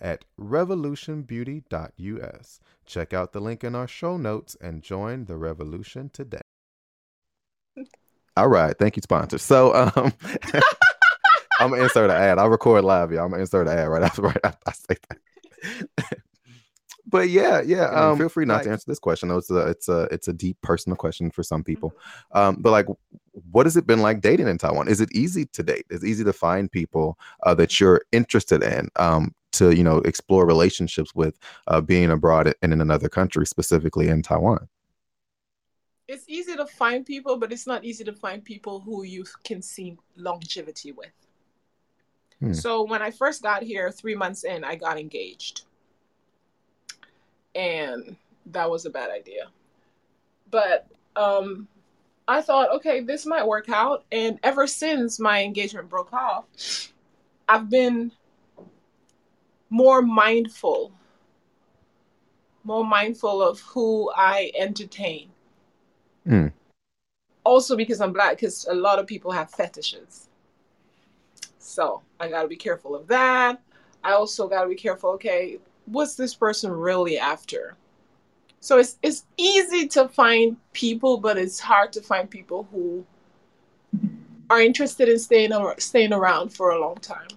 [0.00, 2.60] at revolutionbeauty.us.
[2.86, 6.40] Check out the link in our show notes and join the revolution today.
[8.36, 9.38] All right, thank you, sponsor.
[9.38, 10.12] So, um,
[11.60, 12.38] I'm gonna insert an ad.
[12.38, 13.24] I'll record live, y'all.
[13.24, 15.18] I'm gonna insert an ad right after right after I say that.
[17.12, 17.84] but yeah, yeah.
[17.90, 19.28] Um, feel free not like, to answer this question.
[19.28, 21.90] Though it's a it's a it's a deep personal question for some people.
[21.90, 22.38] Mm-hmm.
[22.38, 22.86] Um, but like,
[23.50, 24.88] what has it been like dating in Taiwan?
[24.88, 25.84] Is it easy to date?
[25.90, 28.88] Is it easy to find people uh, that you're interested in?
[28.96, 31.38] Um, to you know explore relationships with
[31.68, 34.66] uh, being abroad and in another country, specifically in Taiwan.
[36.08, 39.60] It's easy to find people, but it's not easy to find people who you can
[39.60, 41.12] see longevity with.
[42.40, 42.54] Hmm.
[42.54, 45.64] So when I first got here, three months in, I got engaged
[47.54, 49.48] and that was a bad idea.
[50.50, 50.86] But
[51.16, 51.68] um,
[52.28, 54.04] I thought, okay, this might work out.
[54.12, 56.46] And ever since my engagement broke off,
[57.48, 58.12] I've been
[59.70, 60.92] more mindful,
[62.64, 65.30] more mindful of who I entertain.
[66.26, 66.52] Mm.
[67.44, 70.28] Also, because I'm black, because a lot of people have fetishes.
[71.58, 73.60] So I got to be careful of that.
[74.04, 75.58] I also got to be careful, okay,
[75.92, 77.76] what's this person really after?
[78.60, 83.04] So it's it's easy to find people, but it's hard to find people who
[84.50, 87.28] are interested in staying staying around for a long time.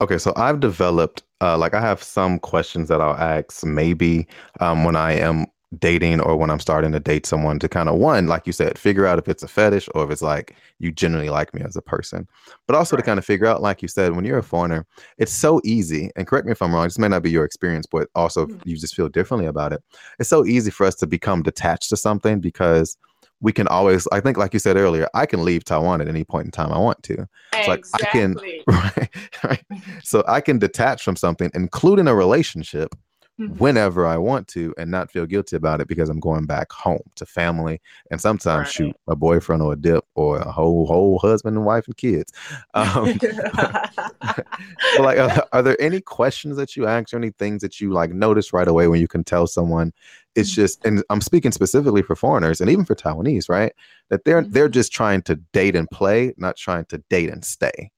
[0.00, 4.26] Okay, so I've developed uh, like I have some questions that I'll ask maybe
[4.60, 5.46] um, when I am
[5.78, 8.78] dating or when I'm starting to date someone to kind of one, like you said,
[8.78, 11.76] figure out if it's a fetish or if it's like you genuinely like me as
[11.76, 12.28] a person.
[12.66, 14.86] But also to kind of figure out, like you said, when you're a foreigner,
[15.18, 16.10] it's so easy.
[16.16, 18.68] And correct me if I'm wrong, this may not be your experience, but also mm-hmm.
[18.68, 19.82] you just feel differently about it.
[20.18, 22.96] It's so easy for us to become detached to something because
[23.40, 26.24] we can always i think like you said earlier i can leave taiwan at any
[26.24, 27.16] point in time i want to
[27.52, 28.34] so like i can
[28.66, 29.10] right,
[29.44, 29.62] right
[30.02, 32.94] so i can detach from something including a relationship.
[33.38, 37.02] Whenever I want to and not feel guilty about it because I'm going back home
[37.16, 37.80] to family
[38.10, 38.72] and sometimes right.
[38.72, 42.32] shoot a boyfriend or a dip or a whole whole husband and wife and kids.
[42.74, 43.18] Um,
[44.98, 48.10] like, are, are, there any questions that you ask or any things that you like
[48.10, 49.92] notice right away when you can tell someone
[50.34, 50.62] it's mm-hmm.
[50.62, 53.72] just and I'm speaking specifically for foreigners and even for Taiwanese, right?
[54.10, 54.52] That they're mm-hmm.
[54.52, 57.90] they're just trying to date and play, not trying to date and stay,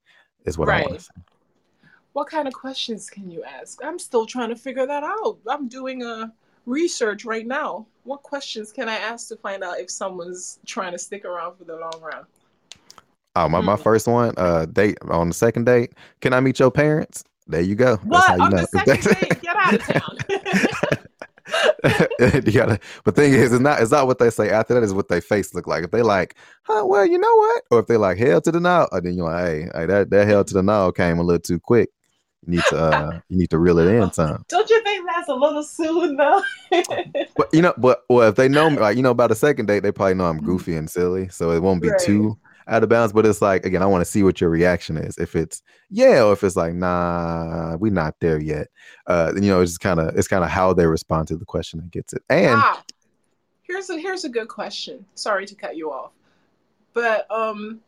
[0.45, 0.83] is what right.
[0.83, 1.28] I want to say
[2.19, 3.79] what kind of questions can you ask?
[3.81, 5.37] I'm still trying to figure that out.
[5.47, 6.33] I'm doing a
[6.65, 7.87] research right now.
[8.03, 11.63] What questions can I ask to find out if someone's trying to stick around for
[11.63, 12.25] the long run?
[13.37, 13.83] Oh, my, my hmm.
[13.83, 15.93] first one, uh, date on the second date.
[16.19, 17.23] Can I meet your parents?
[17.47, 17.95] There you go.
[18.03, 18.57] What you on know.
[18.57, 19.41] the second date?
[19.41, 20.17] Get out of town.
[22.45, 24.93] you gotta but thing is it's not it's not what they say after that is
[24.93, 27.87] what their face look like if they like huh well you know what or if
[27.87, 30.43] they like hell to the no or then you're like hey, hey that, that hell
[30.43, 31.89] to the no came a little too quick
[32.45, 34.43] you need to uh, you need to reel it in son.
[34.47, 36.41] Don't you think that's a little soon though?
[37.35, 39.65] but you know, but well, if they know me, like you know, about the second
[39.65, 41.99] date, they probably know I'm goofy and silly, so it won't be right.
[41.99, 42.37] too
[42.67, 43.11] out of bounds.
[43.11, 45.17] But it's like again, I want to see what your reaction is.
[45.17, 48.67] If it's yeah, or if it's like nah, we not there yet.
[49.05, 51.81] Uh, you know, it's kind of it's kind of how they respond to the question
[51.81, 52.23] that gets it.
[52.29, 52.83] And ah,
[53.63, 55.05] here's a here's a good question.
[55.15, 56.11] Sorry to cut you off,
[56.93, 57.81] but um,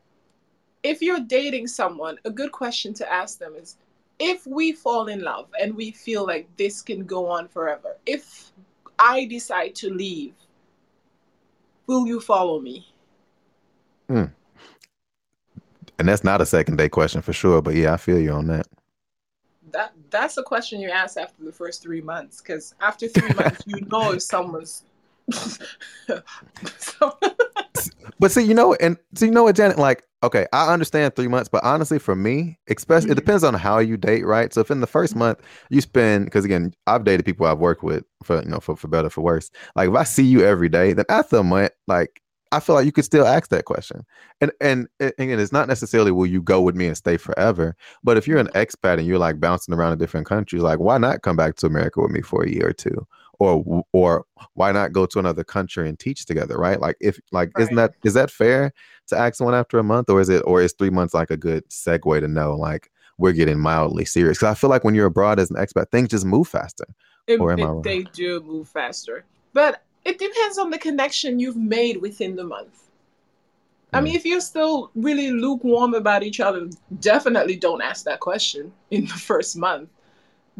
[0.83, 3.77] if you're dating someone, a good question to ask them is
[4.21, 8.51] if we fall in love and we feel like this can go on forever, if
[8.99, 10.35] I decide to leave,
[11.87, 12.87] will you follow me?
[14.07, 14.25] Hmm.
[15.97, 18.45] And that's not a second day question for sure, but yeah, I feel you on
[18.47, 18.67] that.
[19.71, 23.63] That that's a question you ask after the first three months, because after three months,
[23.65, 24.83] you know if someone's.
[28.19, 31.27] but see, you know, and so you know what, Janet, like Okay, I understand three
[31.27, 33.13] months, but honestly, for me, especially, mm-hmm.
[33.13, 34.53] it depends on how you date, right?
[34.53, 35.39] So if in the first month
[35.71, 38.87] you spend, because again, I've dated people I've worked with for you know for, for
[38.87, 39.49] better for worse.
[39.75, 42.85] Like if I see you every day, then after a month, like I feel like
[42.85, 44.05] you could still ask that question.
[44.41, 47.75] And and, and again, it's not necessarily will you go with me and stay forever,
[48.03, 50.99] but if you're an expat and you're like bouncing around in different countries, like why
[50.99, 53.07] not come back to America with me for a year or two?
[53.41, 57.49] Or or why not go to another country and teach together right like if like
[57.55, 57.63] right.
[57.63, 58.71] isn't that is that fair
[59.07, 61.37] to ask someone after a month or is it or is three months like a
[61.37, 65.07] good segue to know like we're getting mildly serious because i feel like when you're
[65.07, 66.85] abroad as an expat things just move faster
[67.25, 67.81] it, or am it, I wrong?
[67.81, 72.77] they do move faster but it depends on the connection you've made within the month
[73.93, 74.15] I mean, mm.
[74.15, 76.69] if you're still really lukewarm about each other,
[77.01, 79.89] definitely don't ask that question in the first month.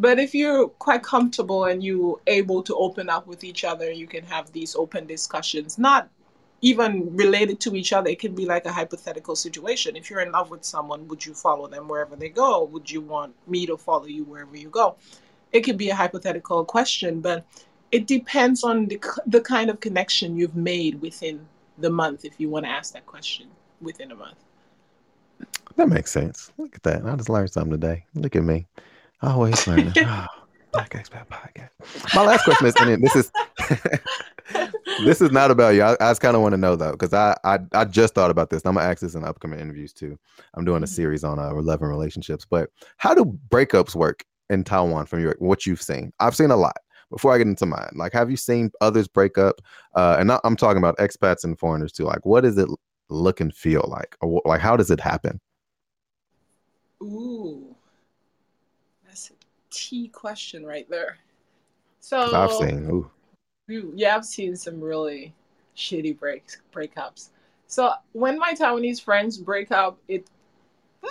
[0.02, 4.08] But if you're quite comfortable and you're able to open up with each other, you
[4.08, 6.10] can have these open discussions, not
[6.62, 8.10] even related to each other.
[8.10, 9.96] It can be like a hypothetical situation.
[9.96, 12.64] If you're in love with someone, would you follow them wherever they go?
[12.64, 14.96] Would you want me to follow you wherever you go?
[15.52, 17.46] It could be a hypothetical question, but
[17.92, 21.46] it depends on the, the kind of connection you've made within
[21.78, 23.50] the month if you want to ask that question
[23.82, 24.40] within a month.
[25.76, 26.52] That makes sense.
[26.58, 27.06] Look at that.
[27.06, 28.06] I just learned something today.
[28.16, 28.66] Look at me.
[29.22, 29.94] Always learning.
[30.72, 32.16] Black Expat Podcast.
[32.16, 33.32] My last question is, and this is
[35.06, 35.84] this is not about you.
[35.84, 38.32] I, I just kind of want to know though, because I, I I just thought
[38.32, 38.66] about this.
[38.66, 40.18] I'm gonna ask this in upcoming interviews too.
[40.54, 40.90] I'm doing a Mhm.
[40.90, 42.46] series on uh, love and relationships.
[42.50, 46.14] But how do breakups work in Taiwan from your what you've seen?
[46.20, 46.78] I've seen a lot.
[47.10, 49.60] Before I get into mine, like, have you seen others break up?
[49.94, 52.06] Uh, and I, I'm talking about expats and foreigners too.
[52.06, 52.70] Like, what does it
[53.10, 54.16] look and feel like?
[54.22, 55.42] Or, like, how does it happen?
[57.04, 57.76] Ooh,
[59.72, 61.18] that's a T question right there.
[62.00, 62.90] So I've seen.
[62.90, 63.10] Ooh,
[63.68, 65.34] You- Yeah, I've seen some really
[65.76, 67.30] shitty breaks breakups.
[67.68, 70.26] So when my Taiwanese friends break up, it
[71.04, 71.08] mm,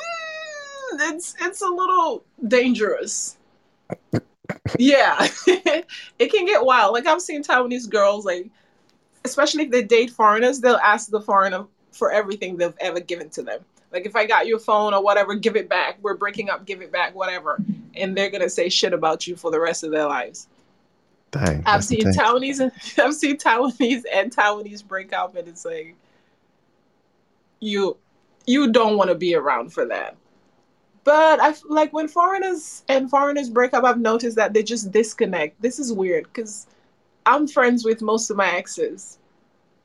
[1.15, 3.37] it's it's a little dangerous.
[4.79, 6.93] yeah, it can get wild.
[6.93, 8.49] Like I've seen Taiwanese girls, like
[9.25, 13.43] especially if they date foreigners, they'll ask the foreigner for everything they've ever given to
[13.43, 13.61] them.
[13.93, 15.99] Like if I got your phone or whatever, give it back.
[16.01, 17.61] We're breaking up, give it back, whatever.
[17.95, 20.49] And they're gonna say shit about you for the rest of their lives.
[21.31, 21.63] dang.
[21.67, 22.03] I've seen.
[22.03, 22.73] Taiwanese and
[23.05, 25.97] I've seen Taiwanese and Taiwanese break up and it's like
[27.61, 27.97] you
[28.47, 30.17] you don't want to be around for that.
[31.05, 35.61] But I like when foreigners and foreigners break up, I've noticed that they just disconnect.
[35.63, 36.67] This is weird because
[37.27, 39.19] I'm friends with most of my exes,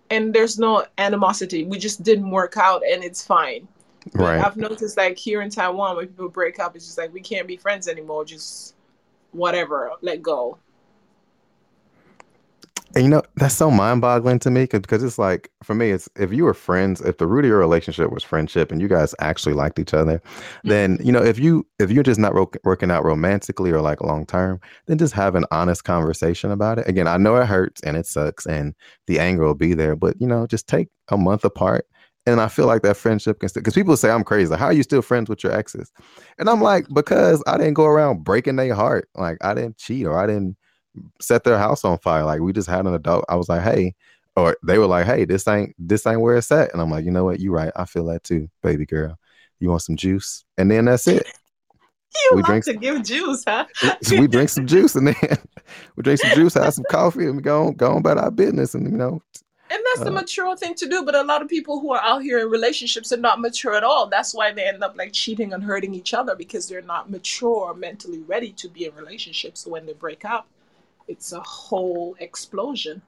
[0.10, 1.64] and there's no animosity.
[1.64, 3.68] We just didn't work out, and it's fine.
[4.14, 4.44] But Right.
[4.44, 7.48] I've noticed like here in Taiwan, when people break up, it's just like we can't
[7.48, 8.26] be friends anymore.
[8.26, 8.76] Just
[9.32, 10.58] whatever, let go.
[12.96, 16.08] And you know, that's so mind boggling to me because it's like, for me, it's
[16.16, 19.14] if you were friends, if the root of your relationship was friendship and you guys
[19.20, 20.70] actually liked each other, mm-hmm.
[20.70, 24.00] then, you know, if you, if you're just not ro- working out romantically or like
[24.00, 26.88] long term, then just have an honest conversation about it.
[26.88, 28.74] Again, I know it hurts and it sucks and
[29.08, 31.86] the anger will be there, but, you know, just take a month apart.
[32.28, 34.56] And I feel like that friendship can still, because people say I'm crazy.
[34.56, 35.92] How are you still friends with your exes?
[36.40, 39.08] And I'm like, because I didn't go around breaking their heart.
[39.16, 40.58] Like, I didn't cheat or I didn't
[41.22, 42.24] set their house on fire.
[42.24, 43.26] Like we just had an adult.
[43.30, 43.96] I was like, hey,
[44.36, 46.72] or they were like, hey, this ain't this ain't where it's at.
[46.74, 47.40] And I'm like, you know what?
[47.40, 47.72] You right.
[47.76, 49.18] I feel that too, baby girl.
[49.60, 50.44] You want some juice?
[50.58, 51.28] And then that's it.
[52.24, 53.66] You We love drink- to give juice, huh?
[54.10, 55.16] We drink some juice and then
[55.98, 58.32] we drink some juice, have some coffee, and we go on, go on about our
[58.32, 58.74] business.
[58.74, 59.22] And you know,
[59.70, 61.04] And that's the Uh, mature thing to do.
[61.04, 63.84] But a lot of people who are out here in relationships are not mature at
[63.84, 64.08] all.
[64.08, 67.50] That's why they end up like cheating and hurting each other because they're not mature
[67.70, 69.62] or mentally ready to be in relationships.
[69.62, 70.48] So when they break up,
[71.08, 73.02] it's a whole explosion.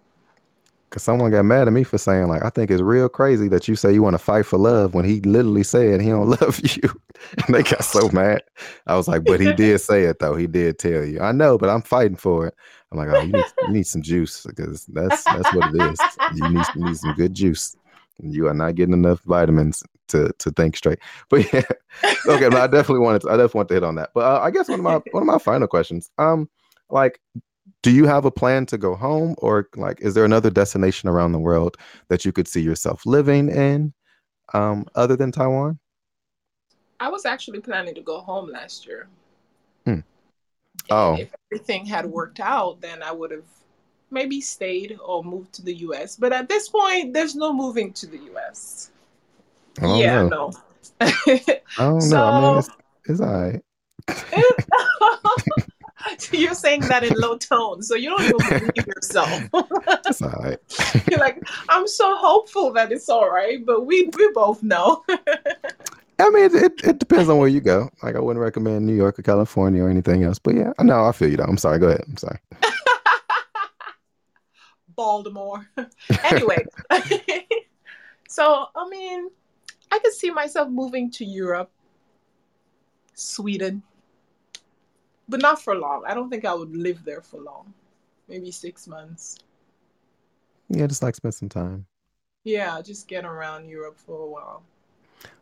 [0.90, 3.68] because someone got mad at me for saying like, I think it's real crazy that
[3.68, 6.60] you say you want to fight for love when he literally said he don't love
[6.64, 6.90] you.
[7.46, 8.42] and they got so mad.
[8.86, 10.36] I was like, but he did say it though.
[10.36, 11.20] He did tell you.
[11.20, 12.56] I know, but I'm fighting for it.
[12.92, 16.00] I'm like, oh, you need, you need some juice because that's that's what it is.
[16.36, 17.76] You need you need some good juice.
[18.20, 21.00] You are not getting enough vitamins to to think straight.
[21.30, 21.64] But yeah,
[22.28, 22.50] okay.
[22.50, 24.12] But I definitely wanted to, I definitely want to hit on that.
[24.14, 26.10] But uh, I guess one of my one of my final questions.
[26.18, 26.50] Um,
[26.90, 27.20] like,
[27.84, 31.34] do you have a plan to go home, or like, is there another destination around
[31.34, 31.76] the world
[32.08, 33.94] that you could see yourself living in,
[34.54, 35.80] um, other than Taiwan?
[37.00, 39.08] I was actually planning to go home last year.
[40.90, 41.14] Oh.
[41.14, 41.22] And Oh.
[41.22, 43.44] if everything had worked out, then I would have
[44.12, 46.16] maybe stayed or moved to the US.
[46.16, 48.92] But at this point, there's no moving to the US.
[49.82, 50.30] I yeah, know.
[50.30, 50.54] no.
[51.02, 51.78] I don't know.
[51.78, 52.70] I mean, So- it's,
[53.10, 53.62] it's all right.
[56.32, 58.38] You're saying that in low tone, so you don't even
[58.72, 59.30] believe yourself.
[60.08, 60.58] It's all right.
[61.10, 65.04] You're like, I'm so hopeful that it's all right, but we we both know.
[66.20, 67.90] I mean, it, it, it depends on where you go.
[68.02, 70.40] Like, I wouldn't recommend New York or California or anything else.
[70.40, 71.44] But yeah, no, I feel you though.
[71.44, 71.80] I'm sorry.
[71.80, 72.04] Go ahead.
[72.08, 72.40] I'm sorry.
[74.96, 75.70] Baltimore.
[76.24, 76.66] anyway,
[78.28, 79.30] so I mean,
[79.92, 81.72] I could see myself moving to Europe,
[83.14, 83.84] Sweden,
[85.30, 86.04] but not for long.
[86.08, 87.74] I don't think I would live there for long.
[88.28, 89.38] Maybe six months.
[90.70, 91.86] Yeah, just like spend some time.
[92.44, 94.64] Yeah, just get around Europe for a while.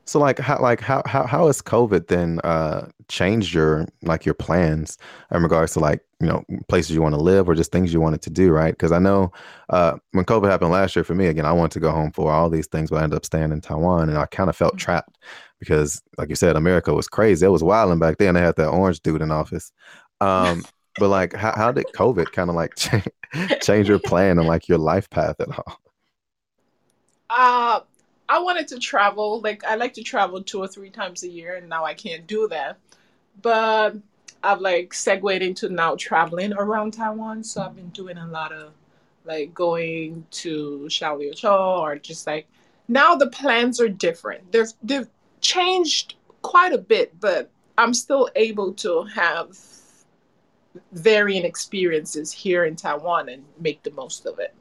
[0.06, 4.36] So like how like how how how has COVID then uh changed your like your
[4.36, 4.98] plans
[5.32, 8.00] in regards to like you know places you want to live or just things you
[8.00, 8.72] wanted to do right?
[8.74, 9.32] Because I know
[9.70, 12.32] uh when COVID happened last year for me again I wanted to go home for
[12.32, 14.76] all these things but I ended up staying in Taiwan and I kind of felt
[14.76, 14.80] Mhm.
[14.80, 15.18] trapped
[15.60, 17.44] because like you said America was crazy.
[17.46, 18.36] It was wilding back then.
[18.36, 19.72] They had that orange dude in office.
[20.22, 20.68] Um
[20.98, 23.08] but like how how did COVID kind of like change
[23.60, 25.80] change your plan and like your life path at all?
[27.30, 27.82] Uh,
[28.28, 29.42] I wanted to travel.
[29.42, 32.26] Like I like to travel two or three times a year, and now I can't
[32.28, 32.78] do that.
[33.42, 33.96] But
[34.44, 38.74] I've like segued into now traveling around Taiwan, so I've been doing a lot of
[39.26, 42.48] like going to Xiaoliuqiu or just like
[42.88, 44.52] now the plans are different.
[44.52, 45.10] They've they've
[45.42, 49.58] changed quite a bit, but I'm still able to have
[50.92, 54.54] varying experiences here in Taiwan and make the most of it.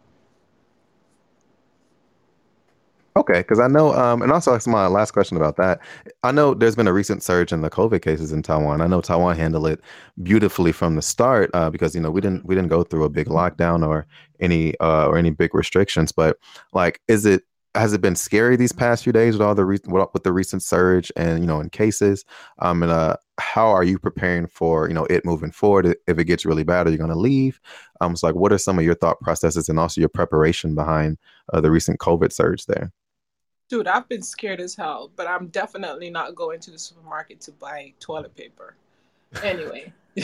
[3.16, 5.78] Okay, because I know, um, and also that's my last question about that.
[6.24, 8.80] I know there's been a recent surge in the COVID cases in Taiwan.
[8.80, 9.80] I know Taiwan handled it
[10.24, 13.08] beautifully from the start uh, because you know we didn't we didn't go through a
[13.08, 14.06] big lockdown or
[14.40, 16.10] any uh, or any big restrictions.
[16.10, 16.38] But
[16.72, 17.44] like, is it
[17.76, 20.62] has it been scary these past few days with all the re- with the recent
[20.62, 22.24] surge and you know in cases
[22.60, 26.24] um and uh how are you preparing for you know it moving forward if it
[26.24, 27.60] gets really bad are you going to leave
[28.00, 31.18] um it's like what are some of your thought processes and also your preparation behind
[31.52, 32.92] uh, the recent covid surge there
[33.68, 37.52] dude i've been scared as hell but i'm definitely not going to the supermarket to
[37.52, 38.76] buy toilet paper
[39.42, 39.92] anyway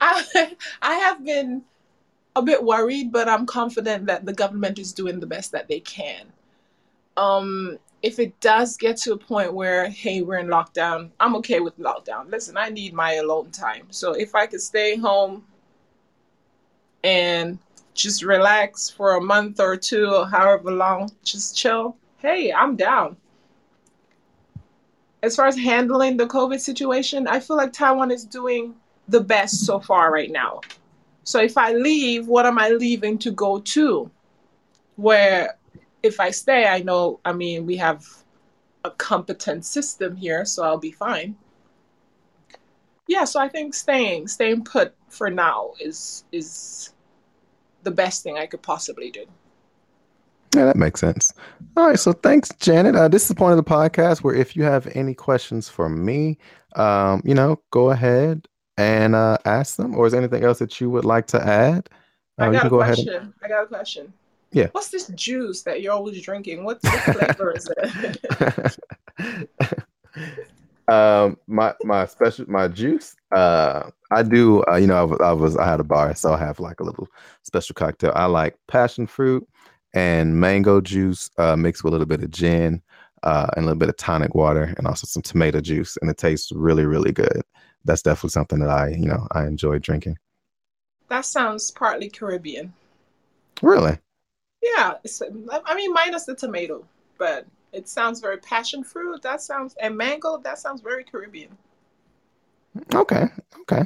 [0.00, 1.62] I, I have been
[2.36, 5.80] a bit worried, but I'm confident that the government is doing the best that they
[5.80, 6.26] can.
[7.16, 11.60] Um, if it does get to a point where, hey, we're in lockdown, I'm okay
[11.60, 12.30] with lockdown.
[12.30, 13.86] Listen, I need my alone time.
[13.90, 15.44] So if I could stay home
[17.04, 17.58] and
[17.94, 23.16] just relax for a month or two or however long, just chill, hey, I'm down.
[25.22, 28.74] As far as handling the COVID situation, I feel like Taiwan is doing
[29.08, 30.60] the best so far right now.
[31.24, 34.10] So if I leave, what am I leaving to go to?
[34.96, 35.56] Where
[36.02, 38.06] if I stay, I know, I mean, we have
[38.84, 41.36] a competent system here, so I'll be fine.
[43.06, 46.94] Yeah, so I think staying, staying put for now is is
[47.82, 49.26] the best thing I could possibly do.
[50.54, 51.32] Yeah, that makes sense.
[51.76, 52.96] All right, so thanks, Janet.
[52.96, 55.88] Uh, this is the point of the podcast where if you have any questions for
[55.88, 56.38] me,
[56.74, 60.80] um, you know, go ahead and uh, ask them, or is there anything else that
[60.80, 61.88] you would like to add?
[62.38, 63.14] Uh, I got a question.
[63.14, 63.32] And...
[63.44, 64.12] I got a question.
[64.52, 64.66] Yeah.
[64.72, 66.64] What's this juice that you're always drinking?
[66.64, 68.78] What, what flavor is it?
[70.90, 73.16] um, my my special my juice.
[73.32, 74.64] Uh, I do.
[74.64, 76.80] Uh, you know, I was, I was I had a bar, so I have like
[76.80, 77.08] a little
[77.42, 78.12] special cocktail.
[78.14, 79.46] I like passion fruit
[79.94, 82.82] and mango juice uh, mixed with a little bit of gin
[83.22, 86.18] uh, and a little bit of tonic water, and also some tomato juice, and it
[86.18, 87.42] tastes really really good
[87.84, 90.18] that's definitely something that I, you know, I enjoy drinking.
[91.08, 92.72] That sounds partly Caribbean.
[93.62, 93.98] Really?
[94.62, 94.94] Yeah.
[95.64, 96.84] I mean, minus the tomato,
[97.18, 99.22] but it sounds very passion fruit.
[99.22, 101.56] That sounds, and mango, that sounds very Caribbean.
[102.94, 103.26] Okay.
[103.60, 103.82] Okay.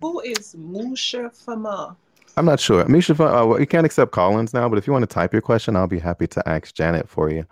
[0.00, 1.96] Who is Musha Fama?
[2.36, 2.86] I'm not sure.
[2.86, 5.42] Misha, uh, well, you can't accept Collins now, but if you want to type your
[5.42, 7.44] question, I'll be happy to ask Janet for you.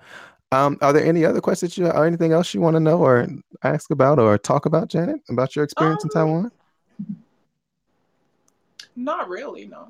[0.50, 3.26] Um, are there any other questions you or anything else you want to know or
[3.64, 6.52] ask about or talk about, Janet, about your experience um, in Taiwan?
[8.96, 9.88] Not really, no.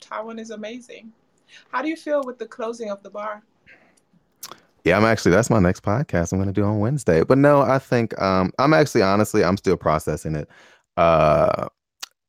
[0.00, 1.12] Taiwan is amazing.
[1.72, 3.42] How do you feel with the closing of the bar?
[4.86, 7.24] Yeah, I'm actually that's my next podcast I'm going to do on Wednesday.
[7.24, 10.48] But no, I think um, I'm actually honestly I'm still processing it.
[10.96, 11.66] Uh,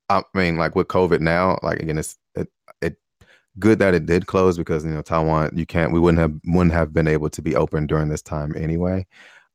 [0.10, 2.50] I mean, like with COVID now, like again, it's it,
[3.60, 6.74] good that it did close because you know Taiwan you can't we wouldn't have wouldn't
[6.74, 9.06] have been able to be open during this time anyway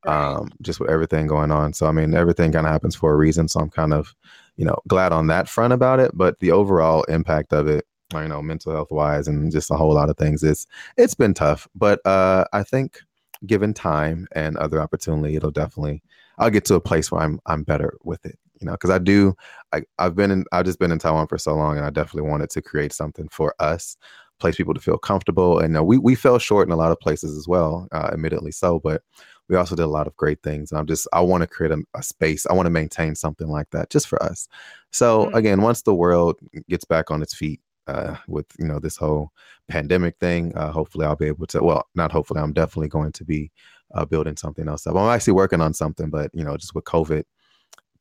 [0.05, 3.15] um just with everything going on so i mean everything kind of happens for a
[3.15, 4.13] reason so i'm kind of
[4.57, 7.85] you know glad on that front about it but the overall impact of it
[8.21, 11.33] you know mental health wise and just a whole lot of things it's it's been
[11.33, 12.99] tough but uh i think
[13.45, 16.01] given time and other opportunity it'll definitely
[16.37, 18.97] i'll get to a place where i'm i'm better with it you know, because I
[18.97, 19.35] do,
[19.73, 22.29] I, I've been in, I've just been in Taiwan for so long, and I definitely
[22.29, 23.97] wanted to create something for us,
[24.39, 25.59] place people to feel comfortable.
[25.59, 28.53] And uh, we we fell short in a lot of places as well, uh, admittedly
[28.53, 29.01] so, but
[29.49, 30.71] we also did a lot of great things.
[30.71, 32.45] And I'm just, I want to create a, a space.
[32.45, 34.47] I want to maintain something like that just for us.
[34.91, 35.35] So mm-hmm.
[35.35, 36.39] again, once the world
[36.69, 39.31] gets back on its feet, uh, with you know this whole
[39.67, 40.55] pandemic thing.
[40.55, 41.63] Uh, hopefully, I'll be able to.
[41.63, 43.51] Well, not hopefully, I'm definitely going to be
[43.93, 44.95] uh, building something else up.
[44.95, 47.23] I'm actually working on something, but you know, just with COVID,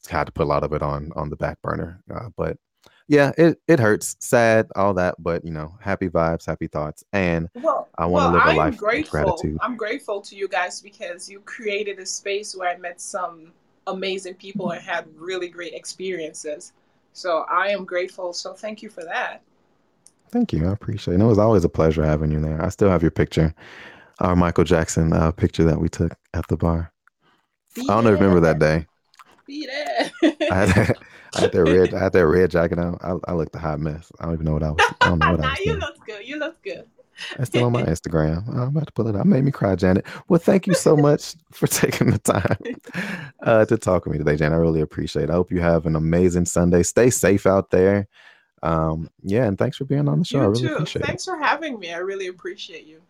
[0.09, 2.03] had to put a lot of it on on the back burner.
[2.13, 2.57] Uh, but
[3.09, 5.17] yeah, it it hurts, sad, all that.
[5.19, 8.59] But you know, happy vibes, happy thoughts, and well, I want to well, live a
[8.59, 9.21] life grateful.
[9.21, 9.59] of gratitude.
[9.61, 13.53] I'm grateful to you guys because you created a space where I met some
[13.87, 16.73] amazing people and had really great experiences.
[17.13, 18.33] So I am grateful.
[18.33, 19.43] So thank you for that.
[20.33, 20.67] Thank you.
[20.67, 21.21] I appreciate it.
[21.21, 22.61] it was always a pleasure having you there.
[22.61, 23.55] I still have your picture,
[24.21, 26.91] our Michael Jackson uh, picture that we took at the bar.
[27.79, 28.87] I don't remember that day.
[29.47, 30.11] Be there.
[30.51, 30.97] I, had that,
[31.35, 31.95] I had that red.
[31.95, 32.97] I had that red jacket on.
[33.03, 34.11] I, I looked a hot mess.
[34.21, 34.95] I don't even know what I was.
[35.01, 35.61] I don't know what I was.
[35.61, 36.27] you look good.
[36.27, 36.85] You look good.
[37.39, 38.49] It's still on my Instagram.
[38.49, 39.27] I'm about to pull it up.
[39.27, 40.07] Made me cry, Janet.
[40.29, 42.57] Well, thank you so much for taking the time
[43.43, 44.57] uh, to talk with me today, Janet.
[44.57, 45.31] I really appreciate it.
[45.31, 46.83] I hope you have an amazing Sunday.
[46.83, 48.09] Stay safe out there.
[48.63, 50.39] Um, yeah, and thanks for being on the show.
[50.39, 50.75] You I really too.
[50.75, 51.31] appreciate thanks it.
[51.31, 51.93] for having me.
[51.93, 53.01] I really appreciate you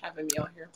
[0.00, 0.68] having me on here.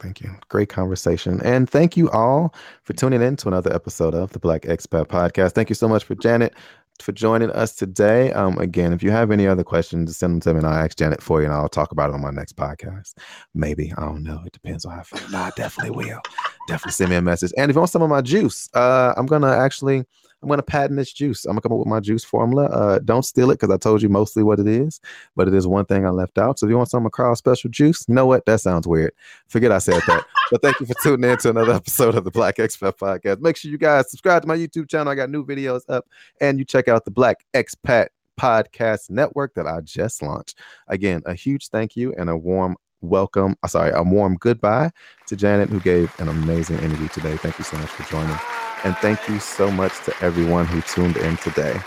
[0.00, 0.34] Thank you.
[0.48, 1.40] Great conversation.
[1.42, 5.52] And thank you all for tuning in to another episode of the Black Expat Podcast.
[5.52, 6.54] Thank you so much for Janet
[7.00, 8.32] for joining us today.
[8.32, 10.96] Um, again, if you have any other questions, send them to me and I'll ask
[10.96, 13.14] Janet for you and I'll talk about it on my next podcast.
[13.54, 13.92] Maybe.
[13.96, 14.42] I don't know.
[14.46, 15.30] It depends on how I feel.
[15.30, 16.20] No, I definitely will.
[16.68, 17.52] definitely send me a message.
[17.56, 20.04] And if you want some of my juice, uh, I'm gonna actually
[20.44, 21.46] I'm gonna patent this juice.
[21.46, 22.66] I'm gonna come up with my juice formula.
[22.66, 25.00] Uh, don't steal it because I told you mostly what it is,
[25.34, 26.58] but it is one thing I left out.
[26.58, 28.44] So if you want some of Carl special juice, you know what?
[28.44, 29.12] That sounds weird.
[29.48, 30.24] Forget I said that.
[30.50, 33.40] but thank you for tuning in to another episode of the Black Expat Podcast.
[33.40, 35.10] Make sure you guys subscribe to my YouTube channel.
[35.10, 36.06] I got new videos up,
[36.42, 40.58] and you check out the Black Expat Podcast Network that I just launched.
[40.88, 43.56] Again, a huge thank you and a warm welcome.
[43.62, 44.90] Uh, sorry, a warm goodbye
[45.26, 47.36] to Janet, who gave an amazing interview today.
[47.36, 48.73] Thank you so much for joining.
[48.84, 51.80] And thank you so much to everyone who tuned in today.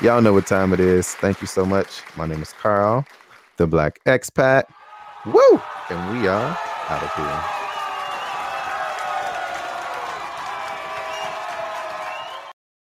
[0.00, 1.14] Y'all know what time it is.
[1.16, 2.02] Thank you so much.
[2.16, 3.04] My name is Carl,
[3.58, 4.64] the Black Expat.
[5.26, 5.60] Woo!
[5.90, 7.57] And we are out of here.